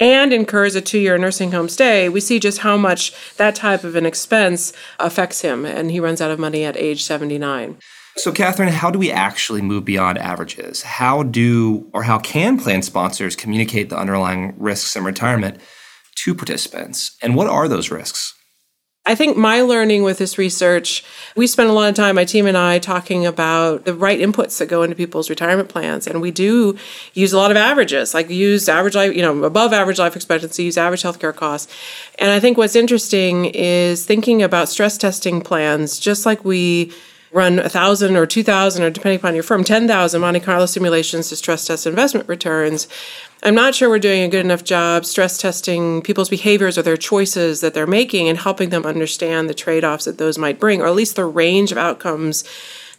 and 0.00 0.32
incurs 0.32 0.74
a 0.74 0.80
two 0.80 0.98
year 0.98 1.18
nursing 1.18 1.52
home 1.52 1.68
stay, 1.68 2.08
we 2.08 2.20
see 2.20 2.40
just 2.40 2.58
how 2.58 2.76
much 2.76 3.12
that 3.36 3.54
type 3.54 3.84
of 3.84 3.94
an 3.94 4.06
expense 4.06 4.72
affects 4.98 5.42
him, 5.42 5.64
and 5.64 5.90
he 5.90 6.00
runs 6.00 6.20
out 6.20 6.30
of 6.30 6.38
money 6.38 6.64
at 6.64 6.76
age 6.76 7.04
79. 7.04 7.76
So, 8.16 8.32
Katherine, 8.32 8.70
how 8.70 8.90
do 8.90 8.98
we 8.98 9.12
actually 9.12 9.62
move 9.62 9.84
beyond 9.84 10.18
averages? 10.18 10.82
How 10.82 11.22
do 11.22 11.88
or 11.92 12.02
how 12.02 12.18
can 12.18 12.58
plan 12.58 12.82
sponsors 12.82 13.36
communicate 13.36 13.88
the 13.88 13.98
underlying 13.98 14.54
risks 14.58 14.96
in 14.96 15.04
retirement 15.04 15.60
to 16.16 16.34
participants? 16.34 17.16
And 17.22 17.36
what 17.36 17.46
are 17.46 17.68
those 17.68 17.90
risks? 17.90 18.34
I 19.06 19.14
think 19.14 19.34
my 19.36 19.62
learning 19.62 20.02
with 20.02 20.18
this 20.18 20.36
research, 20.36 21.02
we 21.34 21.46
spend 21.46 21.70
a 21.70 21.72
lot 21.72 21.88
of 21.88 21.94
time, 21.94 22.16
my 22.16 22.26
team 22.26 22.46
and 22.46 22.56
I, 22.56 22.78
talking 22.78 23.24
about 23.24 23.86
the 23.86 23.94
right 23.94 24.20
inputs 24.20 24.58
that 24.58 24.66
go 24.66 24.82
into 24.82 24.94
people's 24.94 25.30
retirement 25.30 25.70
plans. 25.70 26.06
And 26.06 26.20
we 26.20 26.30
do 26.30 26.76
use 27.14 27.32
a 27.32 27.38
lot 27.38 27.50
of 27.50 27.56
averages, 27.56 28.12
like 28.12 28.28
use 28.28 28.68
average 28.68 28.94
life, 28.94 29.16
you 29.16 29.22
know, 29.22 29.42
above 29.44 29.72
average 29.72 29.98
life 29.98 30.16
expectancy, 30.16 30.64
use 30.64 30.76
average 30.76 31.02
healthcare 31.02 31.34
costs. 31.34 31.72
And 32.18 32.30
I 32.30 32.40
think 32.40 32.58
what's 32.58 32.76
interesting 32.76 33.46
is 33.46 34.04
thinking 34.04 34.42
about 34.42 34.68
stress 34.68 34.98
testing 34.98 35.40
plans, 35.40 35.98
just 35.98 36.26
like 36.26 36.44
we 36.44 36.92
run 37.32 37.58
a 37.58 37.68
thousand 37.68 38.16
or 38.16 38.26
two 38.26 38.42
thousand 38.42 38.82
or 38.82 38.90
depending 38.90 39.18
upon 39.18 39.34
your 39.34 39.42
firm, 39.42 39.64
ten 39.64 39.86
thousand 39.86 40.20
Monte 40.20 40.40
Carlo 40.40 40.66
simulations 40.66 41.28
to 41.28 41.36
stress 41.36 41.66
test 41.66 41.86
investment 41.86 42.28
returns. 42.28 42.88
I'm 43.42 43.54
not 43.54 43.74
sure 43.74 43.88
we're 43.88 43.98
doing 43.98 44.22
a 44.22 44.28
good 44.28 44.44
enough 44.44 44.64
job 44.64 45.06
stress 45.06 45.38
testing 45.38 46.02
people's 46.02 46.28
behaviors 46.28 46.76
or 46.76 46.82
their 46.82 46.96
choices 46.96 47.60
that 47.60 47.72
they're 47.72 47.86
making 47.86 48.28
and 48.28 48.38
helping 48.38 48.68
them 48.68 48.84
understand 48.84 49.48
the 49.48 49.54
trade-offs 49.54 50.04
that 50.04 50.18
those 50.18 50.36
might 50.36 50.60
bring, 50.60 50.82
or 50.82 50.86
at 50.86 50.94
least 50.94 51.16
the 51.16 51.24
range 51.24 51.72
of 51.72 51.78
outcomes 51.78 52.44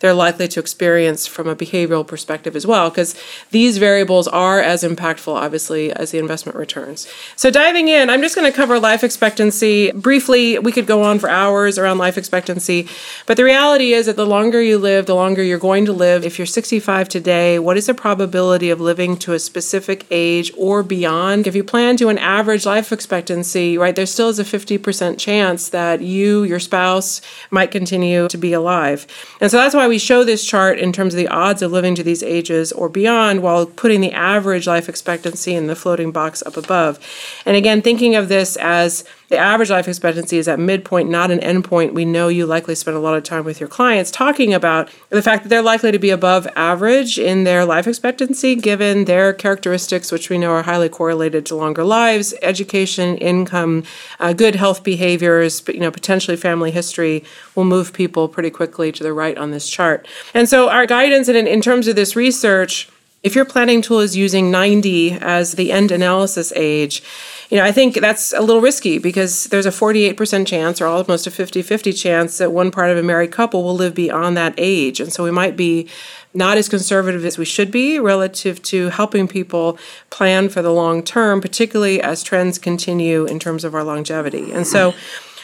they're 0.01 0.13
likely 0.13 0.47
to 0.49 0.59
experience 0.59 1.27
from 1.27 1.47
a 1.47 1.55
behavioral 1.55 2.05
perspective 2.05 2.55
as 2.55 2.67
well, 2.67 2.89
because 2.89 3.15
these 3.51 3.77
variables 3.77 4.27
are 4.27 4.59
as 4.59 4.83
impactful, 4.83 5.33
obviously, 5.33 5.91
as 5.93 6.11
the 6.11 6.17
investment 6.17 6.57
returns. 6.57 7.07
So, 7.35 7.49
diving 7.49 7.87
in, 7.87 8.09
I'm 8.09 8.21
just 8.21 8.35
going 8.35 8.51
to 8.51 8.55
cover 8.55 8.79
life 8.79 9.03
expectancy. 9.03 9.91
Briefly, 9.91 10.59
we 10.59 10.71
could 10.71 10.87
go 10.87 11.03
on 11.03 11.19
for 11.19 11.29
hours 11.29 11.77
around 11.77 11.99
life 11.99 12.17
expectancy, 12.17 12.87
but 13.25 13.37
the 13.37 13.43
reality 13.43 13.93
is 13.93 14.07
that 14.07 14.15
the 14.15 14.25
longer 14.25 14.61
you 14.61 14.77
live, 14.77 15.05
the 15.05 15.15
longer 15.15 15.43
you're 15.43 15.59
going 15.59 15.85
to 15.85 15.93
live. 15.93 16.25
If 16.25 16.37
you're 16.39 16.45
65 16.45 17.07
today, 17.07 17.59
what 17.59 17.77
is 17.77 17.85
the 17.85 17.93
probability 17.93 18.69
of 18.69 18.81
living 18.81 19.15
to 19.17 19.33
a 19.33 19.39
specific 19.39 20.05
age 20.09 20.51
or 20.57 20.83
beyond? 20.83 21.45
If 21.45 21.55
you 21.55 21.63
plan 21.63 21.95
to 21.97 22.09
an 22.09 22.17
average 22.17 22.65
life 22.65 22.91
expectancy, 22.91 23.77
right, 23.77 23.95
there 23.95 24.05
still 24.05 24.29
is 24.29 24.39
a 24.39 24.43
50% 24.43 25.19
chance 25.19 25.69
that 25.69 26.01
you, 26.01 26.43
your 26.43 26.59
spouse, 26.59 27.21
might 27.51 27.69
continue 27.69 28.27
to 28.27 28.37
be 28.37 28.53
alive. 28.53 29.05
And 29.39 29.51
so 29.51 29.57
that's 29.57 29.75
why 29.75 29.87
we 29.91 29.99
show 29.99 30.23
this 30.23 30.45
chart 30.45 30.79
in 30.79 30.93
terms 30.93 31.13
of 31.13 31.17
the 31.17 31.27
odds 31.27 31.61
of 31.61 31.69
living 31.69 31.95
to 31.95 32.01
these 32.01 32.23
ages 32.23 32.71
or 32.71 32.87
beyond 32.87 33.43
while 33.43 33.65
putting 33.65 33.99
the 33.99 34.13
average 34.13 34.65
life 34.65 34.87
expectancy 34.87 35.53
in 35.53 35.67
the 35.67 35.75
floating 35.75 36.13
box 36.13 36.41
up 36.43 36.55
above. 36.55 36.97
And 37.45 37.57
again, 37.57 37.81
thinking 37.81 38.15
of 38.15 38.29
this 38.29 38.55
as 38.55 39.03
the 39.31 39.37
average 39.37 39.69
life 39.69 39.87
expectancy 39.87 40.37
is 40.37 40.47
at 40.49 40.59
midpoint, 40.59 41.09
not 41.09 41.31
an 41.31 41.39
endpoint. 41.39 41.93
We 41.93 42.03
know 42.03 42.27
you 42.27 42.45
likely 42.45 42.75
spend 42.75 42.97
a 42.97 42.99
lot 42.99 43.15
of 43.15 43.23
time 43.23 43.45
with 43.45 43.61
your 43.61 43.69
clients 43.69 44.11
talking 44.11 44.53
about 44.53 44.91
the 45.09 45.21
fact 45.21 45.43
that 45.43 45.49
they're 45.49 45.61
likely 45.61 45.91
to 45.91 45.99
be 45.99 46.09
above 46.09 46.45
average 46.55 47.17
in 47.17 47.45
their 47.45 47.63
life 47.63 47.87
expectancy 47.87 48.55
given 48.55 49.05
their 49.05 49.31
characteristics, 49.31 50.11
which 50.11 50.29
we 50.29 50.37
know 50.37 50.51
are 50.51 50.63
highly 50.63 50.89
correlated 50.89 51.45
to 51.45 51.55
longer 51.55 51.85
lives, 51.85 52.33
education, 52.41 53.17
income, 53.17 53.83
uh, 54.19 54.33
good 54.33 54.55
health 54.55 54.83
behaviors, 54.83 55.61
but 55.61 55.75
you 55.75 55.81
know 55.81 55.91
potentially 55.91 56.35
family 56.35 56.69
history 56.69 57.23
will 57.55 57.63
move 57.63 57.93
people 57.93 58.27
pretty 58.27 58.49
quickly 58.49 58.91
to 58.91 59.01
the 59.01 59.13
right 59.13 59.37
on 59.37 59.51
this 59.51 59.69
chart. 59.69 60.07
And 60.33 60.49
so 60.49 60.67
our 60.67 60.85
guidance 60.85 61.29
in, 61.29 61.47
in 61.47 61.61
terms 61.61 61.87
of 61.87 61.95
this 61.95 62.17
research 62.17 62.89
if 63.23 63.35
your 63.35 63.45
planning 63.45 63.81
tool 63.81 63.99
is 63.99 64.17
using 64.17 64.49
90 64.49 65.13
as 65.21 65.53
the 65.53 65.71
end 65.71 65.91
analysis 65.91 66.51
age, 66.55 67.03
you 67.51 67.57
know, 67.57 67.63
I 67.65 67.71
think 67.71 67.95
that's 67.95 68.33
a 68.33 68.39
little 68.39 68.61
risky 68.61 68.97
because 68.97 69.45
there's 69.45 69.65
a 69.65 69.71
48% 69.71 70.47
chance 70.47 70.81
or 70.81 70.87
almost 70.87 71.27
a 71.27 71.31
50 71.31 71.61
50 71.61 71.93
chance 71.93 72.37
that 72.37 72.51
one 72.51 72.71
part 72.71 72.89
of 72.89 72.97
a 72.97 73.03
married 73.03 73.31
couple 73.31 73.63
will 73.63 73.75
live 73.75 73.93
beyond 73.93 74.37
that 74.37 74.53
age. 74.57 74.99
And 74.99 75.11
so 75.11 75.23
we 75.23 75.31
might 75.31 75.55
be 75.55 75.87
not 76.33 76.57
as 76.57 76.69
conservative 76.69 77.25
as 77.25 77.37
we 77.37 77.45
should 77.45 77.69
be 77.69 77.99
relative 77.99 78.61
to 78.63 78.89
helping 78.89 79.27
people 79.27 79.77
plan 80.09 80.47
for 80.49 80.61
the 80.61 80.71
long 80.71 81.03
term, 81.03 81.41
particularly 81.41 82.01
as 82.01 82.23
trends 82.23 82.57
continue 82.57 83.25
in 83.25 83.37
terms 83.37 83.63
of 83.65 83.75
our 83.75 83.83
longevity. 83.83 84.51
And 84.51 84.65
so, 84.65 84.93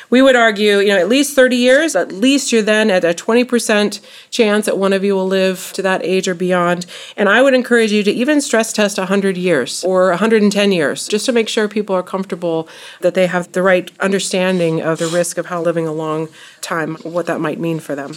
we 0.09 0.21
would 0.21 0.35
argue, 0.35 0.79
you 0.79 0.89
know, 0.89 0.97
at 0.97 1.09
least 1.09 1.35
30 1.35 1.55
years, 1.55 1.95
at 1.95 2.11
least 2.11 2.51
you're 2.51 2.61
then 2.61 2.89
at 2.89 3.03
a 3.03 3.13
20% 3.13 3.99
chance 4.29 4.65
that 4.65 4.77
one 4.77 4.93
of 4.93 5.03
you 5.03 5.15
will 5.15 5.27
live 5.27 5.71
to 5.73 5.81
that 5.81 6.03
age 6.03 6.27
or 6.27 6.35
beyond. 6.35 6.85
And 7.15 7.27
I 7.27 7.41
would 7.41 7.53
encourage 7.53 7.91
you 7.91 8.03
to 8.03 8.11
even 8.11 8.41
stress 8.41 8.71
test 8.71 8.97
100 8.97 9.37
years 9.37 9.83
or 9.83 10.09
110 10.09 10.71
years, 10.71 11.07
just 11.07 11.25
to 11.25 11.31
make 11.31 11.49
sure 11.49 11.67
people 11.67 11.95
are 11.95 12.03
comfortable 12.03 12.67
that 13.01 13.13
they 13.13 13.27
have 13.27 13.51
the 13.51 13.61
right 13.61 13.91
understanding 13.99 14.81
of 14.81 14.99
the 14.99 15.07
risk 15.07 15.37
of 15.37 15.47
how 15.47 15.61
living 15.61 15.87
a 15.87 15.93
long 15.93 16.29
time, 16.67 16.95
what 16.97 17.25
that 17.25 17.39
might 17.39 17.59
mean 17.59 17.79
for 17.79 17.95
them. 17.95 18.13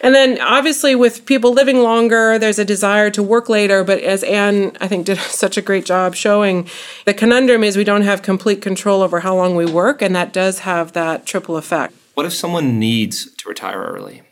And 0.00 0.14
then 0.14 0.40
obviously 0.40 0.94
with 0.94 1.24
people 1.26 1.52
living 1.52 1.78
longer, 1.78 2.38
there's 2.38 2.58
a 2.58 2.64
desire 2.64 3.10
to 3.10 3.22
work 3.22 3.48
later, 3.48 3.84
but 3.84 4.00
as 4.00 4.22
Anne 4.24 4.76
I 4.80 4.88
think 4.88 5.06
did 5.10 5.18
such 5.18 5.56
a 5.56 5.62
great 5.62 5.86
job 5.86 6.14
showing, 6.14 6.68
the 7.04 7.14
conundrum 7.14 7.62
is 7.62 7.76
we 7.76 7.84
don't 7.84 8.02
have 8.02 8.22
complete 8.22 8.60
control 8.60 9.02
over 9.02 9.20
how 9.20 9.36
long 9.36 9.54
we 9.54 9.66
work 9.66 10.02
and 10.02 10.14
that 10.16 10.32
does 10.32 10.60
have 10.60 10.92
that 10.92 11.24
triple 11.26 11.56
effect. 11.56 11.94
What 12.14 12.26
if 12.26 12.32
someone 12.32 12.78
needs 12.78 13.32
to 13.36 13.48
retire 13.48 13.82
early? 13.82 14.22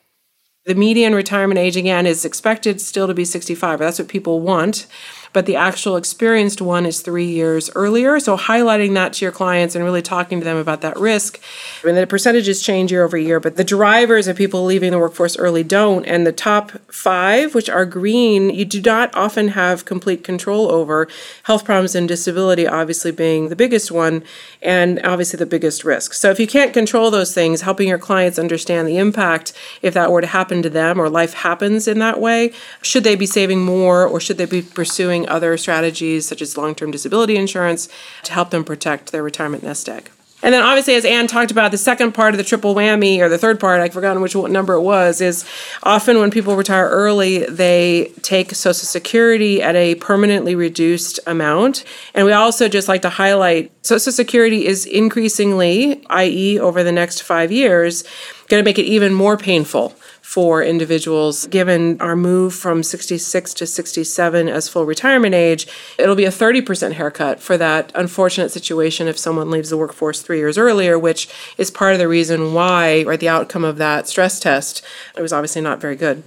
The 0.64 0.74
median 0.76 1.14
retirement 1.14 1.58
age 1.58 1.76
again 1.76 2.06
is 2.06 2.24
expected 2.24 2.80
still 2.80 3.08
to 3.08 3.14
be 3.14 3.24
65. 3.24 3.80
That's 3.80 3.98
what 3.98 4.06
people 4.06 4.40
want 4.40 4.86
but 5.32 5.46
the 5.46 5.56
actual 5.56 5.96
experienced 5.96 6.60
one 6.60 6.86
is 6.86 7.00
three 7.00 7.26
years 7.26 7.70
earlier. 7.74 8.20
So 8.20 8.36
highlighting 8.36 8.94
that 8.94 9.14
to 9.14 9.24
your 9.24 9.32
clients 9.32 9.74
and 9.74 9.84
really 9.84 10.02
talking 10.02 10.40
to 10.40 10.44
them 10.44 10.56
about 10.56 10.80
that 10.82 10.98
risk. 10.98 11.40
I 11.82 11.86
mean, 11.86 11.96
the 11.96 12.06
percentages 12.06 12.62
change 12.62 12.92
year 12.92 13.04
over 13.04 13.16
year, 13.16 13.40
but 13.40 13.56
the 13.56 13.64
drivers 13.64 14.28
of 14.28 14.36
people 14.36 14.64
leaving 14.64 14.90
the 14.90 14.98
workforce 14.98 15.36
early 15.36 15.62
don't. 15.62 16.04
And 16.04 16.26
the 16.26 16.32
top 16.32 16.72
five, 16.90 17.54
which 17.54 17.70
are 17.70 17.86
green, 17.86 18.50
you 18.50 18.64
do 18.64 18.80
not 18.80 19.14
often 19.14 19.48
have 19.48 19.84
complete 19.84 20.24
control 20.24 20.70
over. 20.70 21.08
Health 21.44 21.64
problems 21.64 21.94
and 21.94 22.06
disability, 22.06 22.66
obviously, 22.66 23.10
being 23.10 23.48
the 23.48 23.56
biggest 23.56 23.90
one, 23.90 24.22
and 24.60 25.00
obviously 25.04 25.38
the 25.38 25.46
biggest 25.46 25.84
risk. 25.84 26.12
So 26.14 26.30
if 26.30 26.38
you 26.38 26.46
can't 26.46 26.72
control 26.72 27.10
those 27.10 27.34
things, 27.34 27.62
helping 27.62 27.88
your 27.88 27.98
clients 27.98 28.38
understand 28.38 28.86
the 28.86 28.98
impact 28.98 29.52
if 29.80 29.94
that 29.94 30.10
were 30.10 30.20
to 30.20 30.26
happen 30.26 30.62
to 30.62 30.70
them 30.70 30.98
or 30.98 31.08
life 31.08 31.34
happens 31.34 31.88
in 31.88 31.98
that 32.00 32.20
way, 32.20 32.52
should 32.82 33.04
they 33.04 33.16
be 33.16 33.26
saving 33.26 33.60
more 33.60 34.06
or 34.06 34.20
should 34.20 34.38
they 34.38 34.44
be 34.44 34.62
pursuing 34.62 35.21
other 35.28 35.56
strategies 35.56 36.26
such 36.26 36.42
as 36.42 36.56
long 36.56 36.74
term 36.74 36.90
disability 36.90 37.36
insurance 37.36 37.88
to 38.24 38.32
help 38.32 38.50
them 38.50 38.64
protect 38.64 39.12
their 39.12 39.22
retirement 39.22 39.62
nest 39.62 39.88
egg. 39.88 40.10
And 40.42 40.52
then 40.52 40.62
obviously, 40.62 40.96
as 40.96 41.04
Anne 41.04 41.28
talked 41.28 41.52
about, 41.52 41.70
the 41.70 41.78
second 41.78 42.12
part 42.12 42.34
of 42.34 42.38
the 42.38 42.44
triple 42.44 42.74
whammy, 42.74 43.20
or 43.20 43.28
the 43.28 43.38
third 43.38 43.60
part, 43.60 43.80
I've 43.80 43.92
forgotten 43.92 44.20
which 44.20 44.34
number 44.34 44.74
it 44.74 44.80
was, 44.80 45.20
is 45.20 45.44
often 45.84 46.18
when 46.18 46.32
people 46.32 46.56
retire 46.56 46.88
early, 46.88 47.44
they 47.46 48.12
take 48.22 48.52
Social 48.52 48.74
Security 48.74 49.62
at 49.62 49.76
a 49.76 49.94
permanently 49.96 50.56
reduced 50.56 51.20
amount. 51.28 51.84
And 52.12 52.26
we 52.26 52.32
also 52.32 52.68
just 52.68 52.88
like 52.88 53.02
to 53.02 53.08
highlight 53.08 53.70
Social 53.86 54.10
Security 54.10 54.66
is 54.66 54.84
increasingly, 54.84 56.04
i.e., 56.08 56.58
over 56.58 56.82
the 56.82 56.92
next 56.92 57.22
five 57.22 57.52
years, 57.52 58.02
going 58.48 58.60
to 58.60 58.68
make 58.68 58.80
it 58.80 58.84
even 58.84 59.14
more 59.14 59.36
painful 59.36 59.94
for 60.22 60.62
individuals. 60.62 61.46
Given 61.48 62.00
our 62.00 62.16
move 62.16 62.54
from 62.54 62.82
66 62.82 63.52
to 63.54 63.66
67 63.66 64.48
as 64.48 64.68
full 64.68 64.86
retirement 64.86 65.34
age, 65.34 65.66
it'll 65.98 66.14
be 66.14 66.24
a 66.24 66.30
30% 66.30 66.92
haircut 66.92 67.40
for 67.40 67.58
that 67.58 67.92
unfortunate 67.94 68.50
situation 68.50 69.08
if 69.08 69.18
someone 69.18 69.50
leaves 69.50 69.68
the 69.68 69.76
workforce 69.76 70.22
three 70.22 70.38
years 70.38 70.56
earlier, 70.56 70.98
which 70.98 71.28
is 71.58 71.70
part 71.70 71.92
of 71.92 71.98
the 71.98 72.08
reason 72.08 72.54
why, 72.54 73.02
right, 73.02 73.20
the 73.20 73.28
outcome 73.28 73.64
of 73.64 73.76
that 73.76 74.08
stress 74.08 74.40
test, 74.40 74.82
it 75.16 75.20
was 75.20 75.32
obviously 75.32 75.60
not 75.60 75.80
very 75.80 75.96
good. 75.96 76.22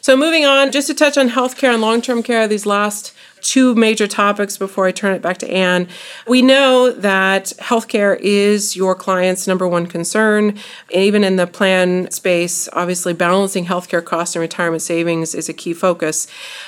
So, 0.00 0.16
moving 0.16 0.44
on, 0.44 0.70
just 0.70 0.86
to 0.86 0.94
touch 0.94 1.18
on 1.18 1.30
healthcare 1.30 1.72
and 1.72 1.82
long 1.82 2.00
term 2.00 2.22
care, 2.22 2.46
these 2.46 2.64
last 2.64 3.12
two 3.40 3.74
major 3.74 4.06
topics 4.06 4.56
before 4.56 4.86
I 4.86 4.92
turn 4.92 5.14
it 5.14 5.22
back 5.22 5.38
to 5.38 5.50
Anne. 5.50 5.88
We 6.26 6.42
know 6.42 6.90
that 6.90 7.46
healthcare 7.58 8.18
is 8.20 8.76
your 8.76 8.94
client's 8.94 9.46
number 9.46 9.66
one 9.66 9.86
concern. 9.86 10.58
Even 10.90 11.24
in 11.24 11.36
the 11.36 11.46
plan 11.46 12.10
space, 12.10 12.68
obviously, 12.72 13.12
balancing 13.12 13.66
healthcare 13.66 14.04
costs 14.04 14.36
and 14.36 14.40
retirement 14.40 14.82
savings 14.82 15.34
is 15.34 15.48
a 15.48 15.52
key 15.52 15.72
focus. 15.72 16.26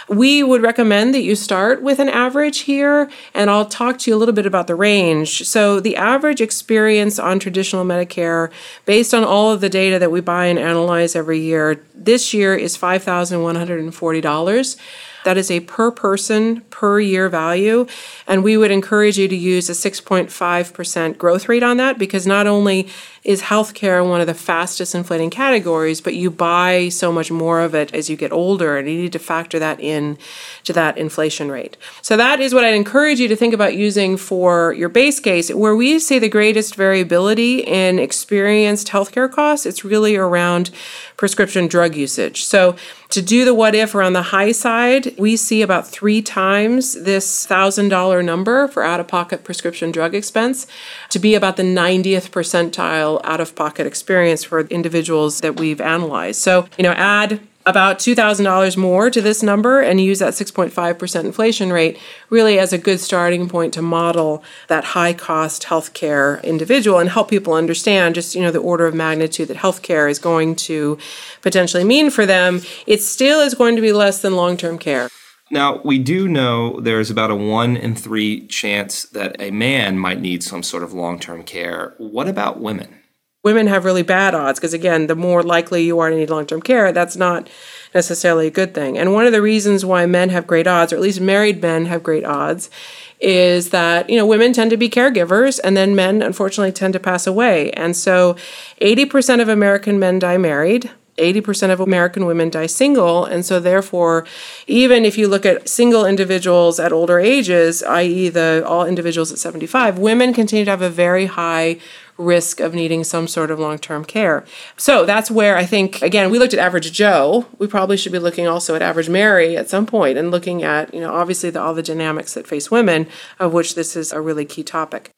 We 0.09 0.42
would 0.42 0.62
recommend 0.62 1.14
that 1.14 1.22
you 1.22 1.37
start 1.37 1.83
with 1.83 1.98
an 1.98 2.09
average 2.09 2.61
here, 2.61 3.11
and 3.35 3.50
I'll 3.50 3.66
talk 3.66 3.98
to 4.00 4.11
you 4.11 4.16
a 4.16 4.18
little 4.18 4.35
bit 4.35 4.46
about 4.46 4.66
the 4.66 4.74
range. 4.74 5.46
So, 5.46 5.80
the 5.80 5.96
average 5.96 6.40
experience 6.40 7.18
on 7.18 7.38
traditional 7.38 7.85
Medicare, 7.85 8.50
based 8.85 9.14
on 9.14 9.24
all 9.24 9.52
of 9.52 9.61
the 9.61 9.68
data 9.68 9.98
that 9.98 10.11
we 10.11 10.20
buy 10.20 10.46
and 10.46 10.59
analyze 10.59 11.16
every 11.16 11.40
year, 11.40 11.83
this 11.94 12.35
year 12.35 12.54
is 12.54 12.76
$5,140. 12.76 14.76
That 15.24 15.37
is 15.37 15.50
a 15.50 15.61
per 15.61 15.90
person 15.90 16.62
per 16.70 17.00
year 17.00 17.28
value. 17.28 17.87
And 18.26 18.42
we 18.42 18.56
would 18.56 18.70
encourage 18.70 19.18
you 19.18 19.28
to 19.28 19.37
use 19.37 19.68
a 19.68 19.72
6.5% 19.72 21.18
growth 21.18 21.48
rate 21.48 21.62
on 21.62 21.76
that 21.76 21.98
because 21.98 22.26
not 22.26 22.46
only 22.46 22.88
is 23.22 23.42
healthcare 23.42 24.09
one 24.09 24.20
of 24.20 24.26
the 24.26 24.35
fastest 24.35 24.94
inflating 24.94 25.30
categories, 25.30 26.00
but 26.00 26.14
you 26.14 26.30
buy 26.30 26.88
so 26.88 27.12
much 27.12 27.30
more 27.30 27.61
of 27.61 27.74
it 27.74 27.92
as 27.94 28.09
you 28.09 28.16
get 28.16 28.33
older, 28.33 28.78
and 28.78 28.88
you 28.88 29.02
need 29.02 29.12
to 29.12 29.18
factor 29.18 29.59
that 29.59 29.78
in 29.80 30.16
to 30.64 30.72
that 30.72 30.96
inflation 30.96 31.50
rate. 31.50 31.76
So 32.00 32.16
that 32.16 32.40
is 32.40 32.54
what 32.54 32.64
I'd 32.64 32.74
encourage 32.74 33.20
you 33.20 33.28
to 33.28 33.37
think 33.37 33.52
about 33.52 33.74
using 33.74 34.16
for 34.16 34.72
your 34.72 34.88
base 34.88 35.20
case. 35.20 35.50
Where 35.50 35.76
we 35.76 35.98
see 35.98 36.18
the 36.18 36.28
greatest 36.28 36.74
variability 36.74 37.61
in 37.61 37.98
experienced 37.98 38.88
healthcare 38.88 39.30
costs, 39.30 39.66
it's 39.66 39.85
really 39.85 40.16
around 40.16 40.70
prescription 41.16 41.66
drug 41.66 41.94
usage. 41.94 42.44
So 42.44 42.76
To 43.11 43.20
do 43.20 43.44
the 43.44 43.54
what 43.54 43.74
if 43.74 43.96
around 43.96 44.12
the 44.12 44.22
high 44.22 44.52
side, 44.52 45.18
we 45.18 45.35
see 45.37 45.62
about 45.62 45.88
three 45.88 46.22
times 46.22 46.94
this 46.94 47.44
$1,000 47.44 48.24
number 48.24 48.68
for 48.68 48.85
out 48.85 49.00
of 49.00 49.09
pocket 49.09 49.42
prescription 49.42 49.90
drug 49.90 50.14
expense 50.14 50.68
to 51.09 51.18
be 51.18 51.35
about 51.35 51.56
the 51.56 51.64
90th 51.64 52.30
percentile 52.30 53.09
out 53.24 53.40
of 53.40 53.56
pocket 53.56 53.86
experience 53.86 54.44
for 54.44 54.60
individuals 54.60 55.40
that 55.40 55.58
we've 55.58 55.80
analyzed. 55.80 56.40
So, 56.40 56.68
you 56.78 56.84
know, 56.84 56.92
add 56.92 57.40
about 57.66 57.98
$2,000 57.98 58.76
more 58.76 59.10
to 59.10 59.20
this 59.20 59.42
number 59.42 59.80
and 59.80 60.00
use 60.00 60.18
that 60.20 60.32
6.5% 60.32 61.24
inflation 61.24 61.72
rate 61.72 61.98
really 62.30 62.58
as 62.58 62.72
a 62.72 62.78
good 62.78 63.00
starting 63.00 63.48
point 63.48 63.74
to 63.74 63.82
model 63.82 64.42
that 64.68 64.84
high 64.84 65.12
cost 65.12 65.64
healthcare 65.64 66.42
individual 66.42 66.98
and 66.98 67.10
help 67.10 67.28
people 67.28 67.52
understand 67.52 68.14
just 68.14 68.34
you 68.34 68.40
know 68.40 68.50
the 68.50 68.58
order 68.58 68.86
of 68.86 68.94
magnitude 68.94 69.48
that 69.48 69.58
healthcare 69.58 70.10
is 70.10 70.18
going 70.18 70.56
to 70.56 70.96
potentially 71.42 71.84
mean 71.84 72.10
for 72.10 72.24
them 72.24 72.62
it 72.86 73.02
still 73.02 73.40
is 73.40 73.54
going 73.54 73.76
to 73.76 73.82
be 73.82 73.92
less 73.92 74.22
than 74.22 74.36
long-term 74.36 74.78
care 74.78 75.10
now, 75.52 75.80
we 75.82 75.98
do 75.98 76.28
know 76.28 76.78
there's 76.78 77.10
about 77.10 77.32
a 77.32 77.34
one 77.34 77.76
in 77.76 77.96
three 77.96 78.46
chance 78.46 79.02
that 79.06 79.34
a 79.40 79.50
man 79.50 79.98
might 79.98 80.20
need 80.20 80.44
some 80.44 80.62
sort 80.62 80.84
of 80.84 80.92
long 80.92 81.18
term 81.18 81.42
care. 81.42 81.94
What 81.98 82.28
about 82.28 82.60
women? 82.60 82.99
Women 83.42 83.66
have 83.66 83.85
really 83.85 84.03
bad 84.03 84.35
odds 84.35 84.59
because 84.59 84.74
again 84.74 85.07
the 85.07 85.14
more 85.14 85.42
likely 85.42 85.83
you 85.85 85.98
are 85.98 86.11
to 86.11 86.16
need 86.16 86.31
long-term 86.31 86.61
care 86.61 86.92
that's 86.92 87.16
not 87.16 87.48
necessarily 87.94 88.46
a 88.46 88.50
good 88.50 88.74
thing 88.74 88.98
and 88.98 89.12
one 89.12 89.26
of 89.26 89.33
the 89.33 89.42
reasons 89.42 89.85
why 89.85 90.05
men 90.07 90.29
have 90.29 90.46
great 90.46 90.66
odds 90.66 90.92
or 90.92 90.96
at 90.96 91.03
least 91.03 91.20
married 91.20 91.61
men 91.62 91.87
have 91.87 92.03
great 92.03 92.24
odds 92.24 92.70
is 93.18 93.70
that 93.70 94.09
you 94.11 94.16
know 94.16 94.26
women 94.26 94.53
tend 94.53 94.70
to 94.70 94.76
be 94.76 94.88
caregivers 94.88 95.59
and 95.64 95.76
then 95.76 95.94
men 95.94 96.20
unfortunately 96.22 96.72
tend 96.72 96.92
to 96.92 97.00
pass 97.00 97.26
away 97.26 97.70
and 97.72 97.96
so 97.96 98.35
80% 98.81 99.40
of 99.40 99.48
american 99.48 99.98
men 99.98 100.18
die 100.18 100.37
married 100.38 100.90
80% 101.20 101.70
of 101.70 101.81
American 101.81 102.26
women 102.26 102.50
die 102.50 102.66
single. 102.66 103.24
And 103.24 103.44
so, 103.44 103.61
therefore, 103.61 104.26
even 104.66 105.05
if 105.05 105.16
you 105.18 105.29
look 105.29 105.46
at 105.46 105.68
single 105.68 106.07
individuals 106.07 106.81
at 106.81 106.92
older 106.92 107.20
ages, 107.20 107.83
i.e., 107.83 108.29
the 108.31 108.64
all 108.66 108.87
individuals 108.87 109.31
at 109.31 109.38
75, 109.38 109.98
women 109.98 110.33
continue 110.33 110.64
to 110.64 110.70
have 110.70 110.83
a 110.83 110.90
very 110.90 111.26
high 111.26 111.79
risk 112.20 112.61
of 112.61 112.74
needing 112.74 113.02
some 113.04 113.26
sort 113.26 113.50
of 113.50 113.59
long 113.59 113.78
term 113.78 114.04
care. 114.04 114.44
So 114.76 115.04
that's 115.04 115.30
where 115.30 115.56
I 115.56 115.64
think, 115.64 116.02
again, 116.02 116.30
we 116.30 116.38
looked 116.38 116.54
at 116.54 116.61
average 116.61 116.92
Joe. 116.92 117.46
We 117.59 117.66
probably 117.66 117.96
should 117.96 118.12
be 118.12 118.18
looking 118.18 118.46
also 118.46 118.74
at 118.74 118.83
average 118.83 119.09
Mary 119.09 119.56
at 119.56 119.70
some 119.70 119.87
point 119.87 120.18
and 120.18 120.30
looking 120.30 120.62
at, 120.62 120.92
you 120.94 121.00
know, 121.00 121.12
obviously 121.12 121.50
the, 121.50 121.61
all 121.61 121.74
the 121.74 121.83
dynamics 121.83 122.35
that 122.35 122.46
face 122.46 122.70
women, 122.70 123.06
of 123.38 123.52
which 123.52 123.74
this 123.74 123.96
is 123.96 124.12
a 124.12 124.20
really 124.20 124.44
key 124.44 124.62
topic. 124.62 125.11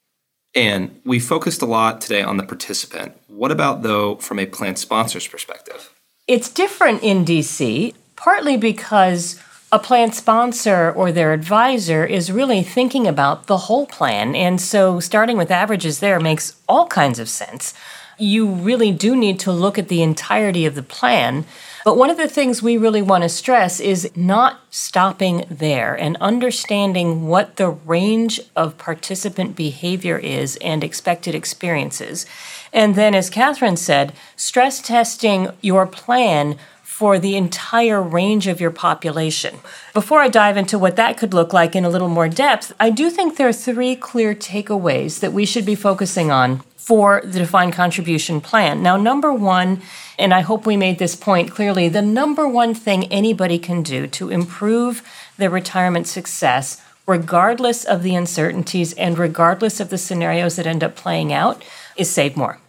And 0.55 1.01
we 1.05 1.19
focused 1.19 1.63
a 1.63 1.67
lot 1.67 2.01
today 2.01 2.23
on 2.23 2.37
the 2.37 2.43
participant. 2.43 3.17
What 3.27 3.51
about, 3.51 3.83
though, 3.83 4.17
from 4.17 4.39
a 4.39 4.47
plan 4.47 4.77
sponsor's 4.77 5.27
perspective? 5.27 5.93
It's 6.29 6.51
different 6.51 7.03
in 7.03 7.25
DC, 7.25 7.95
partly 8.17 8.57
because 8.57 9.41
a 9.73 9.79
plan 9.79 10.13
sponsor 10.13 10.93
or 10.93 11.11
their 11.11 11.33
advisor 11.33 12.05
is 12.05 12.31
really 12.31 12.63
thinking 12.63 13.07
about 13.07 13.47
the 13.47 13.57
whole 13.57 13.87
plan. 13.87 14.37
And 14.37 14.61
so 14.61 15.01
starting 15.01 15.39
with 15.39 15.51
averages 15.51 16.01
there 16.01 16.21
makes 16.21 16.61
all 16.69 16.87
kinds 16.87 17.19
of 17.19 17.29
sense. 17.29 17.73
You 18.19 18.47
really 18.47 18.93
do 18.93 19.17
need 19.17 19.41
to 19.41 19.51
look 19.51 19.79
at 19.79 19.89
the 19.89 20.03
entirety 20.03 20.67
of 20.67 20.75
the 20.75 20.83
plan. 20.83 21.47
But 21.87 21.97
one 21.97 22.11
of 22.11 22.19
the 22.19 22.29
things 22.29 22.63
we 22.63 22.77
really 22.77 23.01
want 23.01 23.23
to 23.23 23.31
stress 23.31 23.81
is 23.81 24.11
not 24.15 24.61
stopping 24.71 25.47
there 25.51 25.95
and 25.95 26.19
understanding 26.19 27.27
what 27.27 27.57
the 27.57 27.71
range 27.71 28.41
of 28.55 28.77
participant 28.77 29.57
behavior 29.57 30.19
is 30.19 30.57
and 30.57 30.85
expected 30.85 31.35
experiences. 31.35 32.27
And 32.75 32.95
then, 32.95 33.15
as 33.15 33.31
Katherine 33.31 33.79
said, 33.79 34.13
stress 34.37 34.83
testing 34.83 35.49
your 35.63 35.87
plan 35.87 36.59
for 37.03 37.19
the 37.19 37.35
entire 37.35 38.01
range 38.01 38.47
of 38.47 38.61
your 38.61 38.71
population. 38.71 39.59
Before 39.93 40.21
I 40.21 40.29
dive 40.29 40.57
into 40.57 40.79
what 40.79 40.95
that 40.95 41.19
could 41.19 41.35
look 41.35 41.53
like 41.53 41.75
in 41.75 41.85
a 41.85 41.91
little 41.91 42.09
more 42.09 42.29
depth, 42.29 42.73
I 42.79 42.91
do 42.91 43.11
think 43.11 43.37
there 43.37 43.49
are 43.49 43.53
three 43.53 43.97
clear 43.97 44.37
takeaways 44.37 45.19
that 45.19 45.33
we 45.33 45.45
should 45.45 45.67
be 45.67 45.75
focusing 45.75 46.31
on 46.31 46.61
for 46.77 47.21
the 47.25 47.41
defined 47.41 47.73
contribution 47.73 48.41
plan. 48.41 48.85
Now, 48.85 48.97
number 48.97 49.33
one, 49.33 49.83
and 50.17 50.33
I 50.33 50.43
hope 50.43 50.65
we 50.65 50.77
made 50.77 51.01
this 51.01 51.17
point 51.17 51.51
clearly, 51.51 51.89
the 51.89 52.03
number 52.03 52.47
one 52.47 52.73
thing 52.73 53.07
anybody 53.07 53.59
can 53.59 53.83
do 53.83 54.07
to 54.07 54.31
improve 54.31 55.03
their 55.39 55.51
retirement 55.51 56.07
success, 56.07 56.81
regardless 57.05 57.85
of 57.85 58.05
the 58.05 58.15
uncertainties 58.15 58.93
and 58.93 59.19
regardless 59.19 59.81
of 59.81 59.91
the 59.91 59.99
scenarios 59.99 60.55
that 60.55 60.69
end 60.69 60.85
up 60.85 60.95
playing 60.95 61.33
out, 61.33 61.65
is 61.97 62.09
save 62.09 62.37
more. 62.37 62.61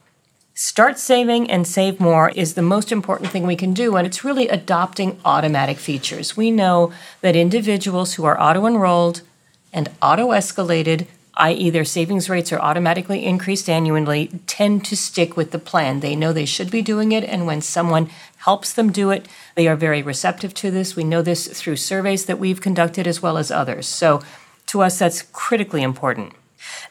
Start 0.55 0.99
saving 0.99 1.49
and 1.49 1.65
save 1.65 1.99
more 1.99 2.29
is 2.29 2.53
the 2.53 2.61
most 2.61 2.91
important 2.91 3.31
thing 3.31 3.47
we 3.47 3.55
can 3.55 3.73
do, 3.73 3.95
and 3.95 4.05
it's 4.05 4.23
really 4.23 4.47
adopting 4.47 5.19
automatic 5.25 5.79
features. 5.79 6.37
We 6.37 6.51
know 6.51 6.93
that 7.21 7.35
individuals 7.35 8.13
who 8.13 8.25
are 8.25 8.39
auto 8.39 8.67
enrolled 8.67 9.23
and 9.73 9.89
auto 9.99 10.29
escalated, 10.29 11.07
i.e., 11.33 11.71
their 11.71 11.83
savings 11.83 12.29
rates 12.29 12.53
are 12.53 12.59
automatically 12.59 13.25
increased 13.25 13.67
annually, 13.67 14.27
tend 14.45 14.85
to 14.85 14.95
stick 14.95 15.35
with 15.35 15.49
the 15.49 15.57
plan. 15.57 16.01
They 16.01 16.15
know 16.15 16.31
they 16.31 16.45
should 16.45 16.69
be 16.69 16.83
doing 16.83 17.13
it, 17.13 17.23
and 17.23 17.47
when 17.47 17.61
someone 17.61 18.11
helps 18.37 18.73
them 18.73 18.91
do 18.91 19.09
it, 19.09 19.27
they 19.55 19.67
are 19.67 19.75
very 19.75 20.03
receptive 20.03 20.53
to 20.53 20.69
this. 20.69 20.95
We 20.95 21.03
know 21.03 21.23
this 21.23 21.47
through 21.47 21.77
surveys 21.77 22.27
that 22.27 22.37
we've 22.37 22.61
conducted 22.61 23.07
as 23.07 23.23
well 23.23 23.39
as 23.39 23.49
others. 23.49 23.87
So, 23.87 24.21
to 24.67 24.83
us, 24.83 24.99
that's 24.99 25.23
critically 25.23 25.81
important. 25.81 26.33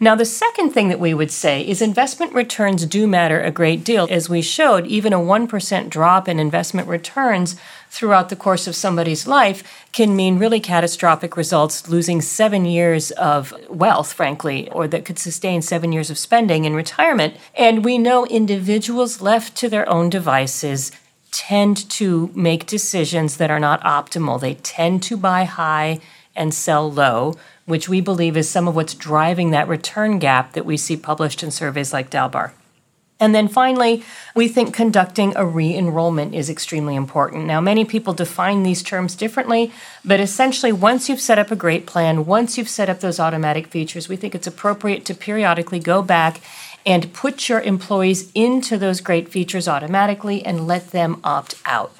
Now, 0.00 0.14
the 0.14 0.24
second 0.24 0.70
thing 0.70 0.88
that 0.88 1.00
we 1.00 1.14
would 1.14 1.30
say 1.30 1.66
is 1.66 1.80
investment 1.80 2.32
returns 2.32 2.86
do 2.86 3.06
matter 3.06 3.40
a 3.40 3.50
great 3.50 3.84
deal. 3.84 4.08
As 4.10 4.28
we 4.28 4.42
showed, 4.42 4.86
even 4.86 5.12
a 5.12 5.18
1% 5.18 5.88
drop 5.88 6.28
in 6.28 6.38
investment 6.38 6.88
returns 6.88 7.56
throughout 7.88 8.28
the 8.28 8.36
course 8.36 8.66
of 8.66 8.74
somebody's 8.74 9.26
life 9.26 9.62
can 9.92 10.16
mean 10.16 10.38
really 10.38 10.60
catastrophic 10.60 11.36
results, 11.36 11.88
losing 11.88 12.20
seven 12.20 12.64
years 12.64 13.10
of 13.12 13.54
wealth, 13.68 14.12
frankly, 14.12 14.68
or 14.70 14.88
that 14.88 15.04
could 15.04 15.18
sustain 15.18 15.62
seven 15.62 15.92
years 15.92 16.10
of 16.10 16.18
spending 16.18 16.64
in 16.64 16.74
retirement. 16.74 17.36
And 17.54 17.84
we 17.84 17.98
know 17.98 18.26
individuals 18.26 19.20
left 19.20 19.56
to 19.58 19.68
their 19.68 19.88
own 19.88 20.10
devices 20.10 20.90
tend 21.30 21.88
to 21.90 22.30
make 22.34 22.66
decisions 22.66 23.38
that 23.38 23.50
are 23.50 23.60
not 23.60 23.80
optimal. 23.82 24.40
They 24.40 24.54
tend 24.54 25.02
to 25.04 25.16
buy 25.16 25.44
high 25.44 26.00
and 26.34 26.54
sell 26.54 26.90
low 26.90 27.34
which 27.64 27.88
we 27.88 28.00
believe 28.00 28.36
is 28.36 28.48
some 28.48 28.66
of 28.66 28.74
what's 28.74 28.94
driving 28.94 29.50
that 29.50 29.68
return 29.68 30.18
gap 30.18 30.52
that 30.52 30.66
we 30.66 30.76
see 30.76 30.96
published 30.96 31.42
in 31.42 31.50
surveys 31.50 31.92
like 31.92 32.10
Dalbar. 32.10 32.52
And 33.20 33.32
then 33.32 33.46
finally, 33.46 34.02
we 34.34 34.48
think 34.48 34.74
conducting 34.74 35.32
a 35.36 35.46
re 35.46 35.72
enrollment 35.72 36.34
is 36.34 36.50
extremely 36.50 36.96
important. 36.96 37.46
Now, 37.46 37.60
many 37.60 37.84
people 37.84 38.14
define 38.14 38.64
these 38.64 38.82
terms 38.82 39.14
differently, 39.14 39.70
but 40.04 40.18
essentially, 40.18 40.72
once 40.72 41.08
you've 41.08 41.20
set 41.20 41.38
up 41.38 41.52
a 41.52 41.56
great 41.56 41.86
plan, 41.86 42.26
once 42.26 42.58
you've 42.58 42.68
set 42.68 42.90
up 42.90 42.98
those 42.98 43.20
automatic 43.20 43.68
features, 43.68 44.08
we 44.08 44.16
think 44.16 44.34
it's 44.34 44.48
appropriate 44.48 45.04
to 45.04 45.14
periodically 45.14 45.78
go 45.78 46.02
back 46.02 46.40
and 46.84 47.12
put 47.12 47.48
your 47.48 47.60
employees 47.60 48.32
into 48.34 48.76
those 48.76 49.00
great 49.00 49.28
features 49.28 49.68
automatically 49.68 50.44
and 50.44 50.66
let 50.66 50.90
them 50.90 51.20
opt 51.22 51.54
out. 51.64 51.94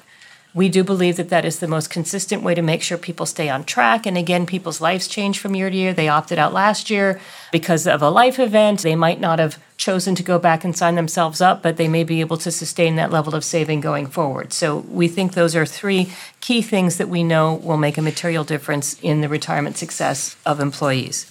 We 0.55 0.69
do 0.69 0.83
believe 0.83 1.17
that 1.17 1.29
that 1.29 1.45
is 1.45 1.59
the 1.59 1.67
most 1.67 1.89
consistent 1.89 2.43
way 2.43 2.53
to 2.53 2.61
make 2.61 2.83
sure 2.83 2.97
people 2.97 3.25
stay 3.25 3.49
on 3.49 3.63
track. 3.63 4.05
And 4.05 4.15
again, 4.17 4.45
people's 4.45 4.79
lives 4.79 5.07
change 5.07 5.39
from 5.39 5.55
year 5.55 5.69
to 5.69 5.75
year. 5.75 5.93
They 5.93 6.07
opted 6.07 6.37
out 6.37 6.53
last 6.53 6.91
year 6.91 7.19
because 7.51 7.87
of 7.87 8.03
a 8.03 8.09
life 8.09 8.37
event. 8.37 8.81
They 8.81 8.95
might 8.95 9.19
not 9.19 9.39
have 9.39 9.57
chosen 9.77 10.13
to 10.13 10.23
go 10.23 10.37
back 10.37 10.63
and 10.63 10.77
sign 10.77 10.93
themselves 10.93 11.41
up, 11.41 11.63
but 11.63 11.77
they 11.77 11.87
may 11.87 12.03
be 12.03 12.21
able 12.21 12.37
to 12.37 12.51
sustain 12.51 12.95
that 12.97 13.11
level 13.11 13.33
of 13.33 13.43
saving 13.43 13.81
going 13.81 14.05
forward. 14.05 14.53
So 14.53 14.77
we 14.89 15.07
think 15.07 15.33
those 15.33 15.55
are 15.55 15.65
three 15.65 16.11
key 16.39 16.61
things 16.61 16.97
that 16.97 17.09
we 17.09 17.23
know 17.23 17.55
will 17.55 17.77
make 17.77 17.97
a 17.97 18.03
material 18.03 18.43
difference 18.43 18.99
in 19.01 19.21
the 19.21 19.29
retirement 19.29 19.77
success 19.77 20.37
of 20.45 20.59
employees. 20.59 21.29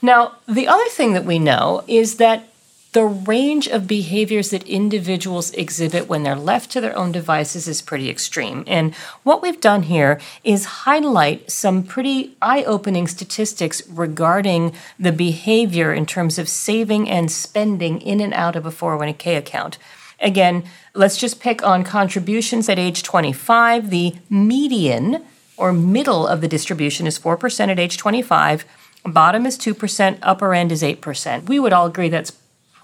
Now, 0.00 0.36
the 0.46 0.68
other 0.68 0.88
thing 0.90 1.12
that 1.12 1.24
we 1.24 1.38
know 1.38 1.84
is 1.86 2.16
that 2.16 2.47
the 2.92 3.04
range 3.04 3.68
of 3.68 3.86
behaviors 3.86 4.50
that 4.50 4.66
individuals 4.66 5.52
exhibit 5.52 6.08
when 6.08 6.22
they're 6.22 6.34
left 6.34 6.70
to 6.70 6.80
their 6.80 6.96
own 6.96 7.12
devices 7.12 7.68
is 7.68 7.82
pretty 7.82 8.08
extreme. 8.08 8.64
And 8.66 8.94
what 9.24 9.42
we've 9.42 9.60
done 9.60 9.84
here 9.84 10.18
is 10.42 10.64
highlight 10.64 11.50
some 11.50 11.82
pretty 11.82 12.36
eye 12.40 12.64
opening 12.64 13.06
statistics 13.06 13.86
regarding 13.88 14.74
the 14.98 15.12
behavior 15.12 15.92
in 15.92 16.06
terms 16.06 16.38
of 16.38 16.48
saving 16.48 17.10
and 17.10 17.30
spending 17.30 18.00
in 18.00 18.20
and 18.20 18.32
out 18.32 18.56
of 18.56 18.64
a 18.64 18.70
401k 18.70 19.36
account. 19.36 19.76
Again, 20.20 20.64
let's 20.94 21.18
just 21.18 21.40
pick 21.40 21.62
on 21.62 21.84
contributions 21.84 22.68
at 22.68 22.78
age 22.78 23.02
25. 23.02 23.90
The 23.90 24.16
median 24.30 25.24
or 25.56 25.72
middle 25.72 26.26
of 26.26 26.40
the 26.40 26.48
distribution 26.48 27.06
is 27.06 27.18
4% 27.18 27.68
at 27.68 27.78
age 27.78 27.98
25. 27.98 28.64
Bottom 29.04 29.46
is 29.46 29.58
2%, 29.58 30.18
upper 30.22 30.54
end 30.54 30.72
is 30.72 30.82
8%. 30.82 31.48
We 31.48 31.60
would 31.60 31.72
all 31.72 31.86
agree 31.86 32.08
that's 32.08 32.32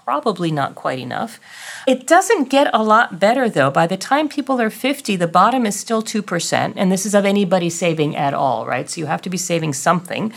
probably 0.05 0.51
not 0.51 0.75
quite 0.75 0.99
enough. 0.99 1.39
It 1.87 2.05
doesn't 2.05 2.49
get 2.49 2.69
a 2.73 2.83
lot 2.83 3.19
better 3.19 3.49
though. 3.49 3.71
By 3.71 3.87
the 3.87 3.97
time 3.97 4.29
people 4.29 4.61
are 4.61 4.69
50, 4.69 5.15
the 5.15 5.27
bottom 5.27 5.65
is 5.65 5.75
still 5.75 6.03
2%, 6.03 6.73
and 6.75 6.91
this 6.91 7.07
is 7.07 7.15
of 7.15 7.25
anybody 7.25 7.71
saving 7.71 8.15
at 8.15 8.35
all, 8.35 8.67
right? 8.67 8.87
So 8.87 9.01
you 9.01 9.07
have 9.07 9.23
to 9.23 9.31
be 9.31 9.37
saving 9.37 9.73
something. 9.73 10.31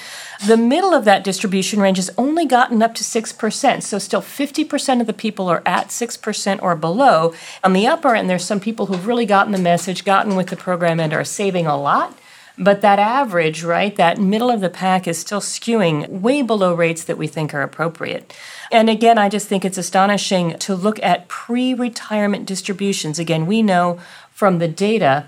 The 0.46 0.56
middle 0.56 0.94
of 0.94 1.04
that 1.04 1.22
distribution 1.22 1.80
range 1.80 1.98
has 1.98 2.10
only 2.16 2.46
gotten 2.46 2.82
up 2.82 2.94
to 2.94 3.04
6%, 3.04 3.82
so 3.82 3.98
still 3.98 4.22
50% 4.22 5.00
of 5.02 5.06
the 5.06 5.12
people 5.12 5.48
are 5.48 5.62
at 5.66 5.88
6% 5.88 6.62
or 6.62 6.74
below. 6.74 7.34
On 7.62 7.74
the 7.74 7.86
upper 7.86 8.14
end, 8.14 8.30
there's 8.30 8.46
some 8.46 8.60
people 8.60 8.86
who've 8.86 9.06
really 9.06 9.26
gotten 9.26 9.52
the 9.52 9.58
message, 9.58 10.02
gotten 10.02 10.34
with 10.34 10.48
the 10.48 10.56
program, 10.56 10.98
and 10.98 11.12
are 11.12 11.24
saving 11.24 11.66
a 11.66 11.76
lot. 11.76 12.16
But 12.60 12.80
that 12.80 12.98
average, 12.98 13.62
right, 13.62 13.94
that 13.96 14.18
middle 14.18 14.50
of 14.50 14.60
the 14.60 14.68
pack 14.68 15.06
is 15.06 15.16
still 15.16 15.40
skewing 15.40 16.08
way 16.08 16.42
below 16.42 16.74
rates 16.74 17.04
that 17.04 17.16
we 17.16 17.28
think 17.28 17.54
are 17.54 17.62
appropriate. 17.62 18.34
And 18.70 18.90
again, 18.90 19.18
I 19.18 19.28
just 19.28 19.48
think 19.48 19.64
it's 19.64 19.78
astonishing 19.78 20.58
to 20.58 20.74
look 20.74 21.02
at 21.02 21.28
pre 21.28 21.74
retirement 21.74 22.46
distributions. 22.46 23.18
Again, 23.18 23.46
we 23.46 23.62
know 23.62 23.98
from 24.30 24.58
the 24.58 24.68
data 24.68 25.26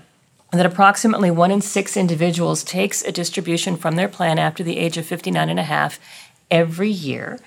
that 0.51 0.65
approximately 0.65 1.31
one 1.31 1.51
in 1.51 1.61
six 1.61 1.95
individuals 1.95 2.63
takes 2.63 3.01
a 3.03 3.11
distribution 3.11 3.77
from 3.77 3.95
their 3.95 4.09
plan 4.09 4.37
after 4.37 4.63
the 4.63 4.77
age 4.77 4.97
of 4.97 5.05
59 5.05 5.49
and 5.49 5.59
a 5.59 5.63
half 5.63 5.99
every 6.49 6.89
year. 6.89 7.39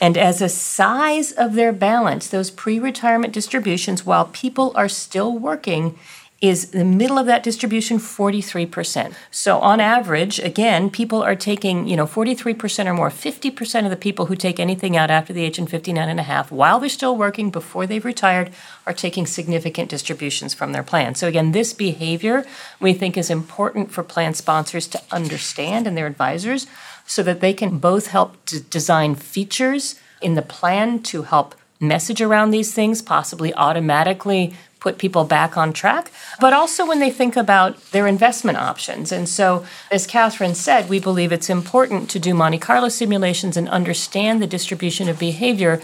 And 0.00 0.16
as 0.16 0.40
a 0.40 0.48
size 0.48 1.32
of 1.32 1.54
their 1.54 1.72
balance, 1.72 2.28
those 2.28 2.50
pre 2.50 2.78
retirement 2.78 3.32
distributions, 3.32 4.06
while 4.06 4.26
people 4.26 4.72
are 4.74 4.88
still 4.88 5.36
working, 5.36 5.98
is 6.40 6.70
the 6.70 6.84
middle 6.84 7.18
of 7.18 7.26
that 7.26 7.42
distribution 7.42 7.98
43%. 7.98 9.12
So 9.30 9.58
on 9.58 9.80
average, 9.80 10.38
again, 10.38 10.88
people 10.88 11.20
are 11.20 11.34
taking, 11.34 11.88
you 11.88 11.96
know, 11.96 12.06
43% 12.06 12.86
or 12.86 12.94
more, 12.94 13.10
50% 13.10 13.84
of 13.84 13.90
the 13.90 13.96
people 13.96 14.26
who 14.26 14.36
take 14.36 14.60
anything 14.60 14.96
out 14.96 15.10
after 15.10 15.32
the 15.32 15.42
age 15.42 15.58
of 15.58 15.68
59 15.68 16.08
and 16.08 16.20
a 16.20 16.22
half 16.22 16.52
while 16.52 16.78
they're 16.78 16.88
still 16.88 17.16
working 17.16 17.50
before 17.50 17.88
they've 17.88 18.04
retired 18.04 18.52
are 18.86 18.92
taking 18.92 19.26
significant 19.26 19.90
distributions 19.90 20.54
from 20.54 20.70
their 20.70 20.84
plan. 20.84 21.16
So 21.16 21.26
again, 21.26 21.50
this 21.50 21.72
behavior 21.72 22.46
we 22.78 22.92
think 22.92 23.16
is 23.16 23.30
important 23.30 23.90
for 23.90 24.04
plan 24.04 24.34
sponsors 24.34 24.86
to 24.88 25.02
understand 25.10 25.88
and 25.88 25.96
their 25.96 26.06
advisors 26.06 26.68
so 27.04 27.24
that 27.24 27.40
they 27.40 27.52
can 27.52 27.78
both 27.78 28.08
help 28.08 28.44
to 28.46 28.60
design 28.60 29.16
features 29.16 29.98
in 30.22 30.34
the 30.34 30.42
plan 30.42 31.02
to 31.02 31.22
help 31.22 31.56
message 31.80 32.20
around 32.20 32.50
these 32.50 32.74
things, 32.74 33.02
possibly 33.02 33.54
automatically 33.54 34.54
put 34.88 34.96
people 34.96 35.24
back 35.24 35.58
on 35.58 35.70
track, 35.70 36.10
but 36.40 36.54
also 36.54 36.86
when 36.86 36.98
they 36.98 37.10
think 37.10 37.36
about 37.36 37.78
their 37.90 38.06
investment 38.06 38.56
options. 38.56 39.12
And 39.12 39.28
so, 39.28 39.66
as 39.90 40.06
Katherine 40.06 40.54
said, 40.54 40.88
we 40.88 40.98
believe 40.98 41.30
it's 41.30 41.50
important 41.50 42.08
to 42.08 42.18
do 42.18 42.32
Monte 42.32 42.56
Carlo 42.56 42.88
simulations 42.88 43.58
and 43.58 43.68
understand 43.68 44.40
the 44.40 44.46
distribution 44.46 45.10
of 45.10 45.18
behavior 45.18 45.82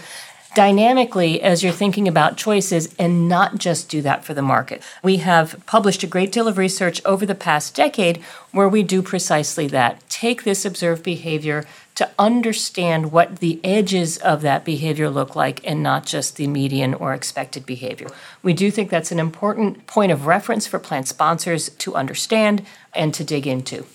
dynamically 0.55 1.39
as 1.39 1.61
you're 1.61 1.71
thinking 1.71 2.07
about 2.07 2.37
choices 2.37 2.95
and 2.97 3.29
not 3.29 3.59
just 3.59 3.89
do 3.89 4.01
that 4.01 4.25
for 4.25 4.33
the 4.33 4.41
market. 4.41 4.81
We 5.03 5.17
have 5.17 5.63
published 5.67 6.01
a 6.01 6.07
great 6.07 6.31
deal 6.31 6.47
of 6.47 6.57
research 6.57 6.99
over 7.05 7.27
the 7.27 7.35
past 7.35 7.75
decade 7.75 8.17
where 8.53 8.69
we 8.69 8.81
do 8.81 9.03
precisely 9.03 9.67
that. 9.67 10.01
Take 10.09 10.43
this 10.43 10.65
observed 10.65 11.03
behavior, 11.03 11.65
to 11.95 12.09
understand 12.19 13.11
what 13.11 13.37
the 13.37 13.59
edges 13.63 14.17
of 14.17 14.41
that 14.41 14.65
behavior 14.65 15.09
look 15.09 15.35
like 15.35 15.65
and 15.65 15.81
not 15.81 16.05
just 16.05 16.35
the 16.35 16.47
median 16.47 16.93
or 16.93 17.13
expected 17.13 17.65
behavior. 17.65 18.07
We 18.43 18.53
do 18.53 18.69
think 18.69 18.89
that's 18.89 19.11
an 19.11 19.19
important 19.19 19.87
point 19.87 20.11
of 20.11 20.25
reference 20.25 20.67
for 20.67 20.77
plan 20.77 21.05
sponsors 21.05 21.69
to 21.69 21.95
understand 21.95 22.65
and 22.93 23.13
to 23.13 23.23
dig 23.23 23.47
into. 23.47 23.85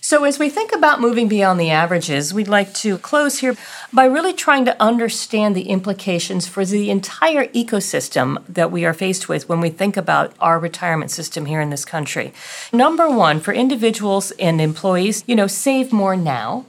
So, 0.00 0.24
as 0.24 0.38
we 0.38 0.48
think 0.48 0.72
about 0.72 1.02
moving 1.02 1.28
beyond 1.28 1.60
the 1.60 1.70
averages, 1.70 2.32
we'd 2.32 2.48
like 2.48 2.72
to 2.74 2.96
close 2.96 3.40
here 3.40 3.56
by 3.92 4.06
really 4.06 4.32
trying 4.32 4.64
to 4.64 4.80
understand 4.80 5.54
the 5.54 5.68
implications 5.68 6.46
for 6.48 6.64
the 6.64 6.88
entire 6.88 7.48
ecosystem 7.48 8.42
that 8.48 8.70
we 8.70 8.86
are 8.86 8.94
faced 8.94 9.28
with 9.28 9.50
when 9.50 9.60
we 9.60 9.68
think 9.68 9.98
about 9.98 10.32
our 10.40 10.58
retirement 10.58 11.10
system 11.10 11.44
here 11.44 11.60
in 11.60 11.68
this 11.68 11.84
country. 11.84 12.32
Number 12.72 13.10
one, 13.10 13.38
for 13.38 13.52
individuals 13.52 14.30
and 14.38 14.62
employees, 14.62 15.24
you 15.26 15.36
know, 15.36 15.48
save 15.48 15.92
more 15.92 16.16
now 16.16 16.64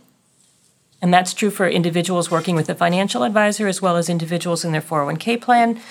and 1.01 1.13
that's 1.13 1.33
true 1.33 1.49
for 1.49 1.67
individuals 1.67 2.29
working 2.29 2.55
with 2.55 2.69
a 2.69 2.75
financial 2.75 3.23
advisor 3.23 3.67
as 3.67 3.81
well 3.81 3.95
as 3.95 4.09
individuals 4.09 4.65
in 4.65 4.71
their 4.71 4.81
401k 4.81 5.41
plan. 5.41 5.81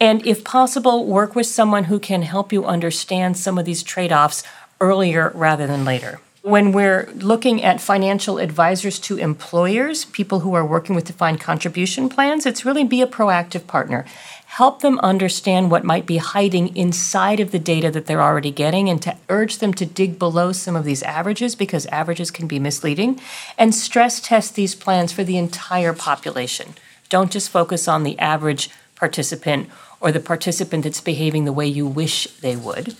And 0.00 0.24
if 0.26 0.44
possible, 0.44 1.06
work 1.06 1.34
with 1.34 1.46
someone 1.46 1.84
who 1.84 1.98
can 1.98 2.22
help 2.22 2.52
you 2.52 2.64
understand 2.64 3.36
some 3.36 3.58
of 3.58 3.64
these 3.64 3.82
trade 3.82 4.12
offs 4.12 4.44
earlier 4.80 5.32
rather 5.34 5.66
than 5.66 5.84
later. 5.84 6.20
When 6.48 6.72
we're 6.72 7.10
looking 7.14 7.62
at 7.62 7.78
financial 7.78 8.38
advisors 8.38 8.98
to 9.00 9.18
employers, 9.18 10.06
people 10.06 10.40
who 10.40 10.54
are 10.54 10.64
working 10.64 10.94
with 10.94 11.04
defined 11.04 11.40
contribution 11.40 12.08
plans, 12.08 12.46
it's 12.46 12.64
really 12.64 12.84
be 12.84 13.02
a 13.02 13.06
proactive 13.06 13.66
partner 13.66 14.06
help 14.48 14.80
them 14.80 14.98
understand 15.00 15.70
what 15.70 15.84
might 15.84 16.06
be 16.06 16.16
hiding 16.16 16.74
inside 16.74 17.38
of 17.38 17.52
the 17.52 17.58
data 17.58 17.90
that 17.90 18.06
they're 18.06 18.22
already 18.22 18.50
getting 18.50 18.88
and 18.88 19.00
to 19.02 19.14
urge 19.28 19.58
them 19.58 19.74
to 19.74 19.84
dig 19.84 20.18
below 20.18 20.50
some 20.50 20.74
of 20.74 20.84
these 20.84 21.02
averages 21.02 21.54
because 21.54 21.86
averages 21.86 22.30
can 22.30 22.46
be 22.48 22.58
misleading 22.58 23.20
and 23.58 23.74
stress 23.74 24.20
test 24.20 24.54
these 24.54 24.74
plans 24.74 25.12
for 25.12 25.22
the 25.22 25.36
entire 25.36 25.92
population. 25.92 26.74
Don't 27.10 27.30
just 27.30 27.50
focus 27.50 27.86
on 27.86 28.02
the 28.02 28.18
average 28.18 28.70
participant 28.96 29.68
or 30.00 30.10
the 30.10 30.18
participant 30.18 30.82
that's 30.82 31.00
behaving 31.00 31.44
the 31.44 31.52
way 31.52 31.66
you 31.66 31.86
wish 31.86 32.26
they 32.40 32.56
would. 32.56 32.96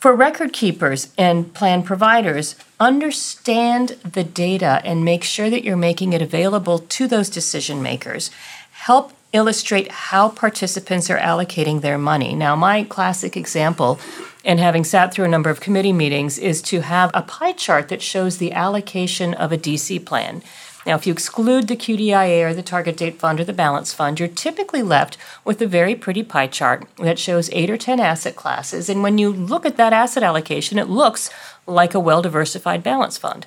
For 0.00 0.16
record 0.16 0.54
keepers 0.54 1.12
and 1.18 1.52
plan 1.52 1.82
providers, 1.82 2.56
understand 2.80 3.90
the 4.02 4.24
data 4.24 4.80
and 4.82 5.04
make 5.04 5.22
sure 5.22 5.50
that 5.50 5.62
you're 5.62 5.76
making 5.76 6.14
it 6.14 6.22
available 6.22 6.78
to 6.78 7.06
those 7.06 7.28
decision 7.28 7.82
makers. 7.82 8.30
Help 8.72 9.12
illustrate 9.34 9.92
how 9.92 10.30
participants 10.30 11.10
are 11.10 11.18
allocating 11.18 11.82
their 11.82 11.98
money. 11.98 12.34
Now, 12.34 12.56
my 12.56 12.84
classic 12.84 13.36
example, 13.36 14.00
and 14.42 14.58
having 14.58 14.84
sat 14.84 15.12
through 15.12 15.26
a 15.26 15.28
number 15.28 15.50
of 15.50 15.60
committee 15.60 15.92
meetings, 15.92 16.38
is 16.38 16.62
to 16.62 16.80
have 16.80 17.10
a 17.12 17.20
pie 17.20 17.52
chart 17.52 17.90
that 17.90 18.00
shows 18.00 18.38
the 18.38 18.52
allocation 18.52 19.34
of 19.34 19.52
a 19.52 19.58
DC 19.58 20.06
plan. 20.06 20.40
Now, 20.86 20.96
if 20.96 21.06
you 21.06 21.12
exclude 21.12 21.68
the 21.68 21.76
QDIA 21.76 22.42
or 22.44 22.54
the 22.54 22.62
target 22.62 22.96
date 22.96 23.18
fund 23.18 23.38
or 23.38 23.44
the 23.44 23.52
balance 23.52 23.92
fund, 23.92 24.18
you're 24.18 24.28
typically 24.28 24.82
left 24.82 25.18
with 25.44 25.60
a 25.60 25.66
very 25.66 25.94
pretty 25.94 26.22
pie 26.22 26.46
chart 26.46 26.86
that 26.96 27.18
shows 27.18 27.50
eight 27.52 27.68
or 27.68 27.76
10 27.76 28.00
asset 28.00 28.34
classes. 28.34 28.88
And 28.88 29.02
when 29.02 29.18
you 29.18 29.30
look 29.30 29.66
at 29.66 29.76
that 29.76 29.92
asset 29.92 30.22
allocation, 30.22 30.78
it 30.78 30.88
looks 30.88 31.30
like 31.66 31.94
a 31.94 32.00
well 32.00 32.22
diversified 32.22 32.82
balance 32.82 33.18
fund. 33.18 33.46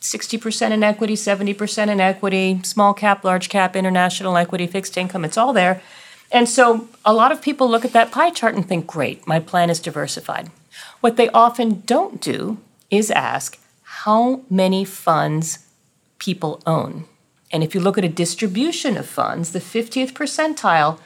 60% 0.00 0.70
in 0.70 0.82
equity, 0.82 1.14
70% 1.14 1.88
in 1.88 2.00
equity, 2.00 2.60
small 2.62 2.94
cap, 2.94 3.22
large 3.24 3.48
cap, 3.48 3.76
international 3.76 4.36
equity, 4.36 4.66
fixed 4.66 4.96
income, 4.96 5.24
it's 5.24 5.36
all 5.36 5.52
there. 5.52 5.82
And 6.32 6.48
so 6.48 6.88
a 7.04 7.12
lot 7.12 7.32
of 7.32 7.42
people 7.42 7.68
look 7.68 7.84
at 7.84 7.92
that 7.92 8.10
pie 8.10 8.30
chart 8.30 8.54
and 8.54 8.66
think, 8.66 8.86
great, 8.86 9.26
my 9.26 9.40
plan 9.40 9.68
is 9.68 9.80
diversified. 9.80 10.50
What 11.00 11.16
they 11.16 11.28
often 11.30 11.82
don't 11.86 12.20
do 12.20 12.58
is 12.90 13.10
ask 13.10 13.58
how 13.82 14.42
many 14.48 14.84
funds 14.84 15.58
people 16.20 16.62
own. 16.64 17.06
And 17.50 17.64
if 17.64 17.74
you 17.74 17.80
look 17.80 17.98
at 17.98 18.04
a 18.04 18.08
distribution 18.08 18.96
of 18.96 19.06
funds, 19.06 19.50
the 19.50 19.58
50th 19.58 20.12
percentile 20.12 21.00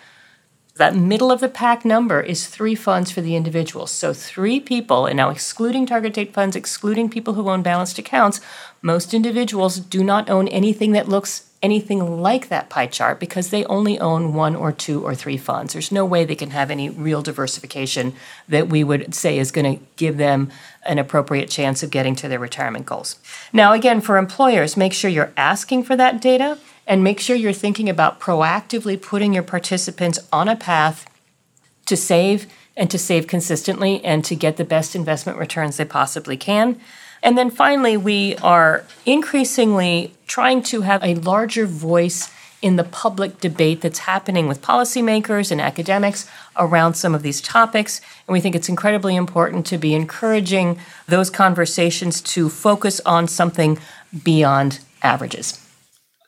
that 0.77 0.96
middle 0.96 1.31
of 1.31 1.40
the 1.40 1.48
pack 1.48 1.85
number 1.85 2.20
is 2.20 2.48
three 2.48 2.74
funds 2.74 3.11
for 3.11 3.20
the 3.20 3.37
individual. 3.37 3.87
So 3.87 4.12
three 4.12 4.59
people, 4.59 5.07
and 5.07 5.16
now 5.16 5.31
excluding 5.31 5.87
target 5.87 6.14
date 6.14 6.35
funds, 6.35 6.57
excluding 6.57 7.09
people 7.09 7.35
who 7.35 7.48
own 7.48 7.62
balanced 7.62 7.98
accounts, 7.98 8.40
most 8.85 9.14
individuals 9.14 9.81
do 9.81 10.05
not 10.05 10.29
own 10.29 10.47
anything 10.49 10.92
that 10.92 11.09
looks 11.09 11.49
anything 11.62 12.20
like 12.20 12.49
that 12.49 12.68
pie 12.68 12.87
chart 12.87 13.18
because 13.18 13.49
they 13.49 13.64
only 13.64 13.99
own 13.99 14.35
one 14.35 14.55
or 14.55 14.70
two 14.70 15.03
or 15.03 15.14
three 15.14 15.38
funds. 15.38 15.73
There's 15.73 15.90
no 15.90 16.05
way 16.05 16.27
they 16.27 16.35
can 16.35 16.51
have 16.51 16.70
any 16.70 16.90
real 16.90 17.23
diversification 17.23 18.12
that 18.47 18.68
we 18.68 18.85
would 18.85 19.14
say 19.14 19.38
is 19.38 19.51
going 19.51 19.79
to 19.79 19.85
give 19.97 20.18
them 20.18 20.51
an 20.85 20.99
appropriate 20.99 21.49
chance 21.49 21.83
of 21.83 21.90
getting 21.90 22.14
to 22.16 22.29
their 22.29 22.38
retirement 22.38 22.85
goals. 22.85 23.16
Now, 23.55 23.73
again, 23.73 24.03
for 24.03 24.18
employers, 24.18 24.77
make 24.77 24.92
sure 24.92 25.11
you're 25.11 25.33
asking 25.35 25.85
for 25.85 25.97
that 25.97 26.20
data 26.20 26.59
and 26.87 27.03
make 27.03 27.20
sure 27.20 27.35
you're 27.35 27.55
thinking 27.55 27.88
about 27.88 28.20
proactively 28.20 29.01
putting 29.01 29.33
your 29.33 29.42
participants 29.42 30.18
on 30.31 30.47
a 30.47 30.57
path 30.57 31.09
to 31.87 31.97
save 31.97 32.53
and 32.77 32.90
to 32.90 32.99
save 32.99 33.27
consistently 33.27 34.05
and 34.05 34.27
to 34.27 34.37
get 34.37 34.59
the 34.59 34.64
best 34.64 34.94
investment 34.94 35.38
returns 35.38 35.79
they 35.79 35.87
possibly 35.87 36.37
can. 36.37 36.79
And 37.25 37.39
then 37.39 37.51
finally, 37.51 37.97
we 37.97 38.37
are 38.37 38.85
increasingly 39.07 40.13
trying 40.27 40.63
to 40.65 40.83
have 40.83 41.03
a 41.03 41.15
larger 41.15 41.65
voice 41.65 42.31
in 42.61 42.77
the 42.77 42.85
public 42.85 43.41
debate 43.41 43.81
that's 43.81 44.01
happening 44.01 44.47
with 44.47 44.61
policymakers 44.61 45.51
and 45.51 45.61
academics 45.61 46.29
around 46.57 46.95
some 46.95 47.15
of 47.15 47.23
these 47.23 47.41
topics. 47.41 48.01
And 48.29 48.33
we 48.33 48.41
think 48.41 48.55
it's 48.55 48.69
incredibly 48.69 49.17
important 49.17 49.65
to 49.67 49.79
be 49.79 49.95
encouraging 49.95 50.79
those 51.07 51.31
conversations 51.31 52.21
to 52.23 52.51
focus 52.51 53.01
on 53.07 53.27
something 53.27 53.79
beyond 54.23 54.81
averages. 55.03 55.61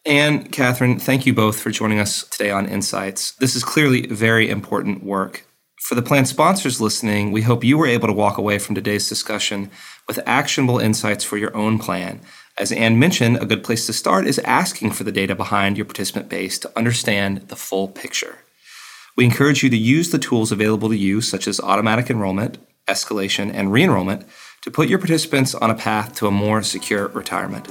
And 0.07 0.51
Katherine, 0.51 0.99
thank 0.99 1.27
you 1.27 1.35
both 1.35 1.59
for 1.61 1.71
joining 1.71 1.99
us 1.99 2.25
today 2.29 2.51
on 2.51 2.67
Insights. 2.67 3.33
This 3.33 3.55
is 3.55 3.65
clearly 3.65 4.07
very 4.07 4.49
important 4.49 5.05
work. 5.05 5.47
For 5.87 5.95
the 5.95 6.03
plan 6.03 6.27
sponsors 6.27 6.81
listening, 6.81 7.33
we 7.33 7.43
hope 7.43 7.63
you 7.63 7.79
were 7.79 7.87
able 7.87 8.09
to 8.09 8.13
walk 8.13 8.39
away 8.39 8.59
from 8.59 8.75
today's 8.75 9.09
discussion 9.09 9.71
with 10.07 10.21
actionable 10.27 10.79
insights 10.79 11.25
for 11.25 11.37
your 11.37 11.57
own 11.57 11.79
plan. 11.79 12.21
As 12.59 12.73
Anne 12.73 12.99
mentioned, 12.99 13.37
a 13.37 13.47
good 13.47 13.63
place 13.63 13.87
to 13.87 13.93
start 13.93 14.27
is 14.27 14.39
asking 14.41 14.93
for 14.93 15.05
the 15.05 15.13
data 15.13 15.35
behind 15.35 15.77
your 15.77 15.85
participant 15.85 16.29
base 16.29 16.59
to 16.61 16.73
understand 16.77 17.49
the 17.49 17.57
full 17.57 17.89
picture. 17.89 18.39
We 19.17 19.25
encourage 19.25 19.63
you 19.63 19.71
to 19.71 19.77
use 19.77 20.11
the 20.11 20.19
tools 20.19 20.53
available 20.53 20.89
to 20.89 20.97
you, 20.97 21.21
such 21.21 21.49
as 21.49 21.61
automatic 21.61 22.11
enrollment, 22.11 22.59
escalation, 22.87 23.53
and 23.53 23.73
re 23.73 23.83
enrollment, 23.83 24.27
to 24.63 24.71
put 24.71 24.89
your 24.89 24.99
participants 24.99 25.55
on 25.55 25.71
a 25.71 25.75
path 25.75 26.15
to 26.17 26.27
a 26.27 26.31
more 26.31 26.63
secure 26.63 27.09
retirement. 27.09 27.69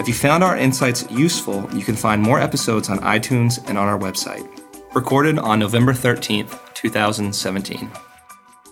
If 0.00 0.08
you 0.08 0.14
found 0.14 0.42
our 0.42 0.56
insights 0.56 1.08
useful, 1.10 1.68
you 1.72 1.84
can 1.84 1.96
find 1.96 2.20
more 2.20 2.40
episodes 2.40 2.88
on 2.88 2.98
iTunes 2.98 3.58
and 3.68 3.78
on 3.78 3.88
our 3.88 3.98
website. 3.98 4.46
Recorded 4.94 5.38
on 5.38 5.58
November 5.58 5.92
13th, 5.92 6.58
2017. 6.74 7.90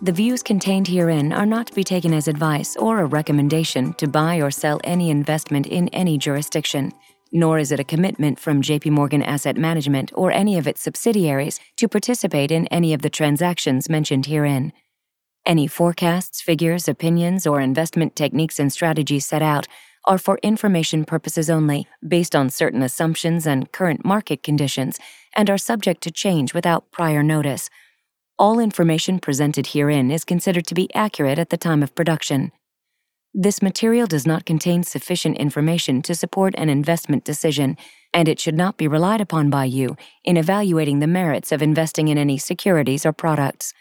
The 0.02 0.12
views 0.12 0.42
contained 0.42 0.88
herein 0.88 1.32
are 1.32 1.46
not 1.46 1.66
to 1.66 1.74
be 1.74 1.84
taken 1.84 2.14
as 2.14 2.26
advice 2.26 2.74
or 2.76 3.00
a 3.00 3.06
recommendation 3.06 3.92
to 3.94 4.08
buy 4.08 4.36
or 4.36 4.50
sell 4.50 4.80
any 4.84 5.10
investment 5.10 5.66
in 5.66 5.88
any 5.88 6.16
jurisdiction 6.16 6.92
nor 7.32 7.58
is 7.58 7.70
it 7.70 7.80
a 7.80 7.84
commitment 7.84 8.38
from 8.38 8.62
JP 8.62 8.90
Morgan 8.90 9.22
Asset 9.22 9.56
Management 9.56 10.10
or 10.14 10.32
any 10.32 10.58
of 10.58 10.66
its 10.66 10.82
subsidiaries 10.82 11.60
to 11.76 11.88
participate 11.88 12.50
in 12.50 12.66
any 12.68 12.92
of 12.92 13.02
the 13.02 13.10
transactions 13.10 13.88
mentioned 13.88 14.26
herein. 14.26 14.72
Any 15.46 15.66
forecasts, 15.66 16.42
figures, 16.42 16.88
opinions, 16.88 17.46
or 17.46 17.60
investment 17.60 18.16
techniques 18.16 18.58
and 18.58 18.72
strategies 18.72 19.26
set 19.26 19.42
out 19.42 19.68
are 20.06 20.18
for 20.18 20.38
information 20.42 21.04
purposes 21.04 21.48
only, 21.48 21.86
based 22.06 22.34
on 22.34 22.50
certain 22.50 22.82
assumptions 22.82 23.46
and 23.46 23.70
current 23.70 24.04
market 24.04 24.42
conditions, 24.42 24.98
and 25.36 25.48
are 25.48 25.58
subject 25.58 26.02
to 26.02 26.10
change 26.10 26.52
without 26.52 26.90
prior 26.90 27.22
notice. 27.22 27.70
All 28.40 28.58
information 28.58 29.18
presented 29.18 29.66
herein 29.66 30.10
is 30.10 30.24
considered 30.24 30.66
to 30.68 30.74
be 30.74 30.88
accurate 30.94 31.38
at 31.38 31.50
the 31.50 31.58
time 31.58 31.82
of 31.82 31.94
production. 31.94 32.52
This 33.34 33.60
material 33.60 34.06
does 34.06 34.26
not 34.26 34.46
contain 34.46 34.82
sufficient 34.82 35.36
information 35.36 36.00
to 36.00 36.14
support 36.14 36.54
an 36.56 36.70
investment 36.70 37.22
decision, 37.22 37.76
and 38.14 38.28
it 38.28 38.40
should 38.40 38.54
not 38.54 38.78
be 38.78 38.88
relied 38.88 39.20
upon 39.20 39.50
by 39.50 39.66
you 39.66 39.94
in 40.24 40.38
evaluating 40.38 41.00
the 41.00 41.06
merits 41.06 41.52
of 41.52 41.60
investing 41.60 42.08
in 42.08 42.16
any 42.16 42.38
securities 42.38 43.04
or 43.04 43.12
products. 43.12 43.74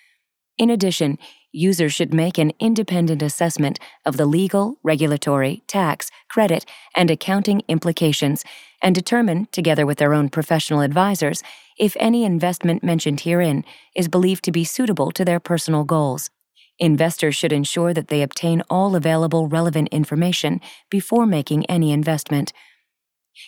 In 0.57 0.69
addition, 0.69 1.17
users 1.53 1.93
should 1.93 2.13
make 2.13 2.37
an 2.37 2.51
independent 2.59 3.21
assessment 3.21 3.79
of 4.05 4.17
the 4.17 4.25
legal, 4.25 4.77
regulatory, 4.83 5.63
tax, 5.67 6.11
credit, 6.29 6.65
and 6.97 7.09
accounting 7.09 7.61
implications 7.69 8.43
and 8.81 8.93
determine, 8.93 9.47
together 9.53 9.85
with 9.85 9.99
their 9.99 10.13
own 10.13 10.27
professional 10.27 10.81
advisors, 10.81 11.43
if 11.79 11.95
any 11.99 12.25
investment 12.25 12.83
mentioned 12.83 13.21
herein 13.21 13.63
is 13.95 14.07
believed 14.07 14.43
to 14.43 14.51
be 14.51 14.63
suitable 14.63 15.11
to 15.11 15.23
their 15.23 15.39
personal 15.39 15.85
goals. 15.85 16.29
Investors 16.77 17.35
should 17.35 17.51
ensure 17.51 17.93
that 17.93 18.09
they 18.09 18.21
obtain 18.21 18.61
all 18.69 18.95
available 18.95 19.47
relevant 19.47 19.89
information 19.89 20.61
before 20.89 21.25
making 21.25 21.65
any 21.65 21.91
investment. 21.91 22.53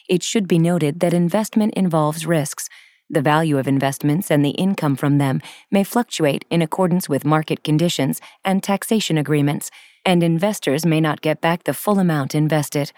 It 0.10 0.24
should 0.24 0.48
be 0.48 0.60
noted 0.60 1.00
that 1.00 1.14
investment 1.14 1.74
involves 1.76 2.26
risks. 2.26 2.70
The 3.10 3.22
value 3.22 3.58
of 3.58 3.68
investments 3.68 4.32
and 4.32 4.44
the 4.44 4.52
income 4.52 4.96
from 4.96 5.18
them 5.18 5.42
may 5.70 5.84
fluctuate 5.84 6.46
in 6.50 6.62
accordance 6.62 7.10
with 7.10 7.26
market 7.26 7.64
conditions 7.64 8.22
and 8.46 8.64
taxation 8.64 9.18
agreements, 9.18 9.70
and 10.06 10.24
investors 10.24 10.86
may 10.86 11.02
not 11.02 11.22
get 11.22 11.42
back 11.42 11.64
the 11.64 11.74
full 11.74 12.00
amount 12.00 12.34
invested. 12.34 12.94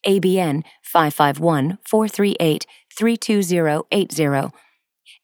ABN 0.06 0.64
551 0.84 1.80
438 1.84 2.66
32080. 2.96 4.52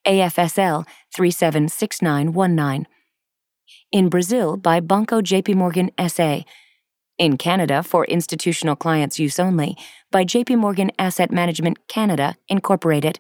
AFSL 0.08 0.86
376919. 1.16 2.88
In 3.92 4.10
Brazil 4.10 4.58
by 4.58 4.80
Banco 4.80 5.22
JP 5.22 5.56
Morgan 5.56 5.92
SA. 6.08 6.42
In 7.20 7.38
Canada 7.38 7.84
for 7.84 8.06
institutional 8.06 8.76
clients 8.76 9.20
use 9.20 9.40
only 9.40 9.78
by 10.12 10.26
JP 10.26 10.58
Morgan 10.58 10.92
Asset 10.98 11.32
Management 11.32 11.88
Canada 11.88 12.36
Incorporated. 12.50 13.20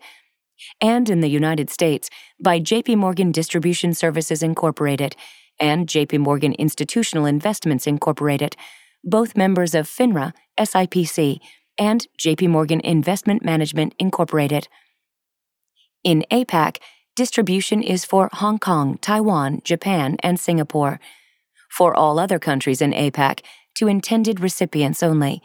And 0.81 1.09
in 1.09 1.21
the 1.21 1.29
United 1.29 1.69
States 1.69 2.09
by 2.39 2.59
JP 2.59 2.97
Morgan 2.97 3.31
Distribution 3.31 3.93
Services 3.93 4.41
Incorporated 4.41 5.15
and 5.59 5.87
JP 5.87 6.19
Morgan 6.19 6.53
Institutional 6.53 7.25
Investments 7.25 7.87
Incorporated, 7.87 8.55
both 9.03 9.37
members 9.37 9.75
of 9.75 9.87
FINRA, 9.87 10.33
SIPC, 10.59 11.39
and 11.77 12.07
JP 12.19 12.49
Morgan 12.49 12.79
Investment 12.81 13.43
Management 13.43 13.95
Incorporated. 13.99 14.67
In 16.03 16.25
APAC, 16.31 16.77
distribution 17.15 17.81
is 17.81 18.05
for 18.05 18.29
Hong 18.33 18.59
Kong, 18.59 18.97
Taiwan, 18.99 19.61
Japan, 19.63 20.17
and 20.21 20.39
Singapore. 20.39 20.99
For 21.69 21.95
all 21.95 22.19
other 22.19 22.39
countries 22.39 22.81
in 22.81 22.91
APAC, 22.91 23.39
to 23.75 23.87
intended 23.87 24.39
recipients 24.39 25.01
only. 25.01 25.41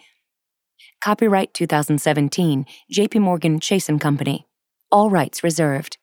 Copyright 1.01 1.55
2017, 1.55 2.67
JP 2.93 3.21
Morgan 3.21 3.61
Chase 3.61 3.89
& 3.95 4.01
Company. 4.01 4.47
All 4.91 5.11
rights 5.11 5.45
reserved. 5.45 5.97